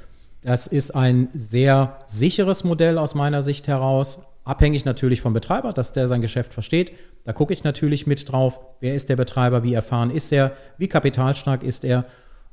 Das 0.43 0.67
ist 0.67 0.95
ein 0.95 1.29
sehr 1.33 1.99
sicheres 2.07 2.65
Modell 2.65 2.99
aus 2.99 3.15
meiner 3.15 3.43
Sicht 3.43 3.67
heraus, 3.67 4.21
abhängig 4.45 4.85
natürlich 4.85 5.23
vom 5.23 5.33
Betreiber, 5.33 5.73
dass 5.73 5.93
der 5.93 6.07
sein 6.07 6.21
Geschäft 6.21 6.53
versteht. 6.53 6.93
Da 7.25 7.33
gucke 7.33 7.55
ich 7.55 7.65
natürlich 7.65 8.07
mit 8.07 8.31
drauf, 8.31 8.61
wer 8.81 8.95
ist 8.95 9.09
der 9.09 9.17
Betreiber, 9.17 9.63
wie 9.63 9.73
erfahren 9.73 10.11
ist 10.11 10.33
er, 10.33 10.53
wie 10.77 10.89
kapitalstark 10.89 11.63
ist 11.63 11.85
er 11.85 12.05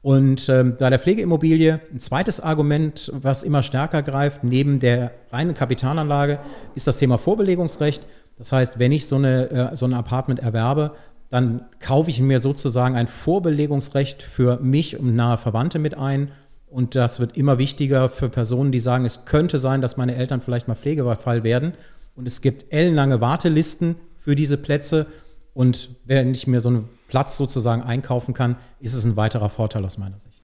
und 0.02 0.50
ähm, 0.50 0.78
bei 0.80 0.90
der 0.90 0.98
Pflegeimmobilie 0.98 1.80
ein 1.92 2.00
zweites 2.00 2.40
Argument, 2.40 3.12
was 3.14 3.44
immer 3.44 3.62
stärker 3.62 4.02
greift, 4.02 4.44
neben 4.44 4.80
der 4.80 5.12
reinen 5.32 5.54
Kapitalanlage, 5.54 6.40
ist 6.74 6.88
das 6.88 6.98
Thema 6.98 7.20
Vorbelegungsrecht. 7.20 8.06
Das 8.38 8.52
heißt, 8.52 8.80
wenn 8.80 8.92
ich 8.92 9.06
so, 9.06 9.18
eine, 9.18 9.52
äh, 9.52 9.76
so 9.76 9.86
ein 9.86 9.94
Apartment 9.94 10.40
erwerbe, 10.40 10.96
dann 11.32 11.62
kaufe 11.80 12.10
ich 12.10 12.20
mir 12.20 12.40
sozusagen 12.40 12.96
ein 12.96 13.08
Vorbelegungsrecht 13.08 14.22
für 14.22 14.60
mich 14.60 15.00
und 15.00 15.16
nahe 15.16 15.38
Verwandte 15.38 15.80
mit 15.80 15.98
ein. 15.98 16.30
Und 16.68 16.94
das 16.94 17.22
wird 17.22 17.38
immer 17.38 17.58
wichtiger 17.58 18.10
für 18.10 18.28
Personen, 18.28 18.74
die 18.74 18.80
sagen, 18.80 19.06
es 19.06 19.24
könnte 19.24 19.58
sein, 19.58 19.82
dass 19.82 19.96
meine 19.96 20.16
Eltern 20.16 20.42
vielleicht 20.42 20.68
mal 20.68 20.76
Pflegefall 20.76 21.44
werden. 21.44 21.74
Und 22.16 22.28
es 22.28 22.42
gibt 22.42 22.72
ellenlange 22.74 23.22
Wartelisten 23.22 23.96
für 24.18 24.36
diese 24.36 24.58
Plätze. 24.58 25.08
Und 25.54 25.96
wenn 26.04 26.32
ich 26.32 26.48
mir 26.48 26.60
so 26.60 26.68
einen 26.68 26.90
Platz 27.08 27.38
sozusagen 27.38 27.82
einkaufen 27.82 28.34
kann, 28.34 28.58
ist 28.82 28.94
es 28.94 29.06
ein 29.06 29.16
weiterer 29.16 29.50
Vorteil 29.50 29.86
aus 29.86 29.98
meiner 29.98 30.20
Sicht. 30.20 30.42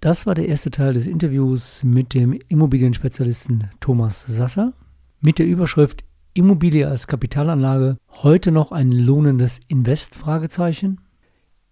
Das 0.00 0.26
war 0.26 0.34
der 0.34 0.48
erste 0.48 0.72
Teil 0.72 0.94
des 0.94 1.06
Interviews 1.06 1.84
mit 1.84 2.14
dem 2.14 2.32
Immobilienspezialisten 2.48 3.70
Thomas 3.78 4.24
Sasser 4.26 4.72
mit 5.20 5.38
der 5.38 5.46
Überschrift 5.46 6.02
Immobilie 6.32 6.86
als 6.86 7.08
Kapitalanlage 7.08 7.96
heute 8.22 8.52
noch 8.52 8.70
ein 8.70 8.92
lohnendes 8.92 9.58
Invest? 9.66 10.16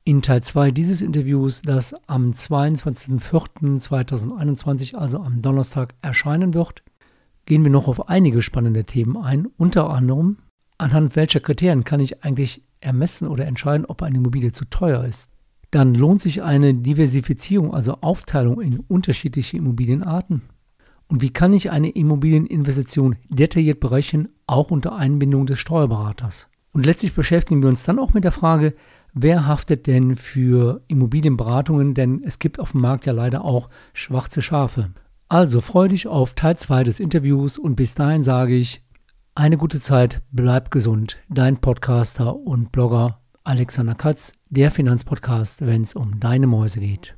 In 0.02 0.20
Teil 0.20 0.42
2 0.42 0.72
dieses 0.72 1.00
Interviews, 1.00 1.62
das 1.62 1.94
am 2.08 2.32
22.04.2021, 2.32 4.96
also 4.96 5.20
am 5.20 5.42
Donnerstag, 5.42 5.94
erscheinen 6.02 6.54
wird, 6.54 6.82
gehen 7.46 7.62
wir 7.62 7.70
noch 7.70 7.86
auf 7.86 8.08
einige 8.08 8.42
spannende 8.42 8.82
Themen 8.82 9.16
ein, 9.16 9.46
unter 9.46 9.90
anderem 9.90 10.38
anhand 10.76 11.14
welcher 11.14 11.38
Kriterien 11.38 11.84
kann 11.84 12.00
ich 12.00 12.24
eigentlich 12.24 12.64
ermessen 12.80 13.28
oder 13.28 13.46
entscheiden, 13.46 13.86
ob 13.86 14.02
eine 14.02 14.16
Immobilie 14.16 14.50
zu 14.50 14.64
teuer 14.64 15.04
ist. 15.04 15.30
Dann 15.70 15.94
lohnt 15.94 16.20
sich 16.20 16.42
eine 16.42 16.74
Diversifizierung, 16.74 17.74
also 17.74 17.98
Aufteilung 18.00 18.60
in 18.60 18.80
unterschiedliche 18.80 19.56
Immobilienarten. 19.56 20.42
Und 21.06 21.22
wie 21.22 21.30
kann 21.30 21.52
ich 21.52 21.70
eine 21.70 21.90
Immobilieninvestition 21.90 23.14
detailliert 23.28 23.78
berechnen, 23.78 24.30
auch 24.48 24.70
unter 24.70 24.96
Einbindung 24.96 25.46
des 25.46 25.58
Steuerberaters? 25.58 26.48
Und 26.72 26.84
letztlich 26.84 27.14
beschäftigen 27.14 27.62
wir 27.62 27.68
uns 27.68 27.84
dann 27.84 27.98
auch 27.98 28.14
mit 28.14 28.24
der 28.24 28.32
Frage, 28.32 28.74
wer 29.12 29.46
haftet 29.46 29.86
denn 29.86 30.16
für 30.16 30.82
Immobilienberatungen, 30.88 31.94
denn 31.94 32.22
es 32.24 32.38
gibt 32.38 32.60
auf 32.60 32.72
dem 32.72 32.80
Markt 32.80 33.06
ja 33.06 33.12
leider 33.12 33.44
auch 33.44 33.68
schwarze 33.92 34.42
Schafe. 34.42 34.90
Also 35.28 35.60
freu 35.60 35.88
dich 35.88 36.06
auf 36.06 36.34
Teil 36.34 36.56
2 36.56 36.84
des 36.84 37.00
Interviews 37.00 37.58
und 37.58 37.76
bis 37.76 37.94
dahin 37.94 38.22
sage 38.22 38.54
ich, 38.54 38.82
eine 39.34 39.56
gute 39.56 39.80
Zeit, 39.80 40.22
bleib 40.32 40.70
gesund. 40.70 41.18
Dein 41.28 41.58
Podcaster 41.58 42.34
und 42.34 42.72
Blogger 42.72 43.20
Alexander 43.44 43.94
Katz, 43.94 44.32
der 44.50 44.70
Finanzpodcast, 44.70 45.64
wenn 45.64 45.82
es 45.82 45.94
um 45.94 46.18
deine 46.18 46.46
Mäuse 46.46 46.80
geht. 46.80 47.17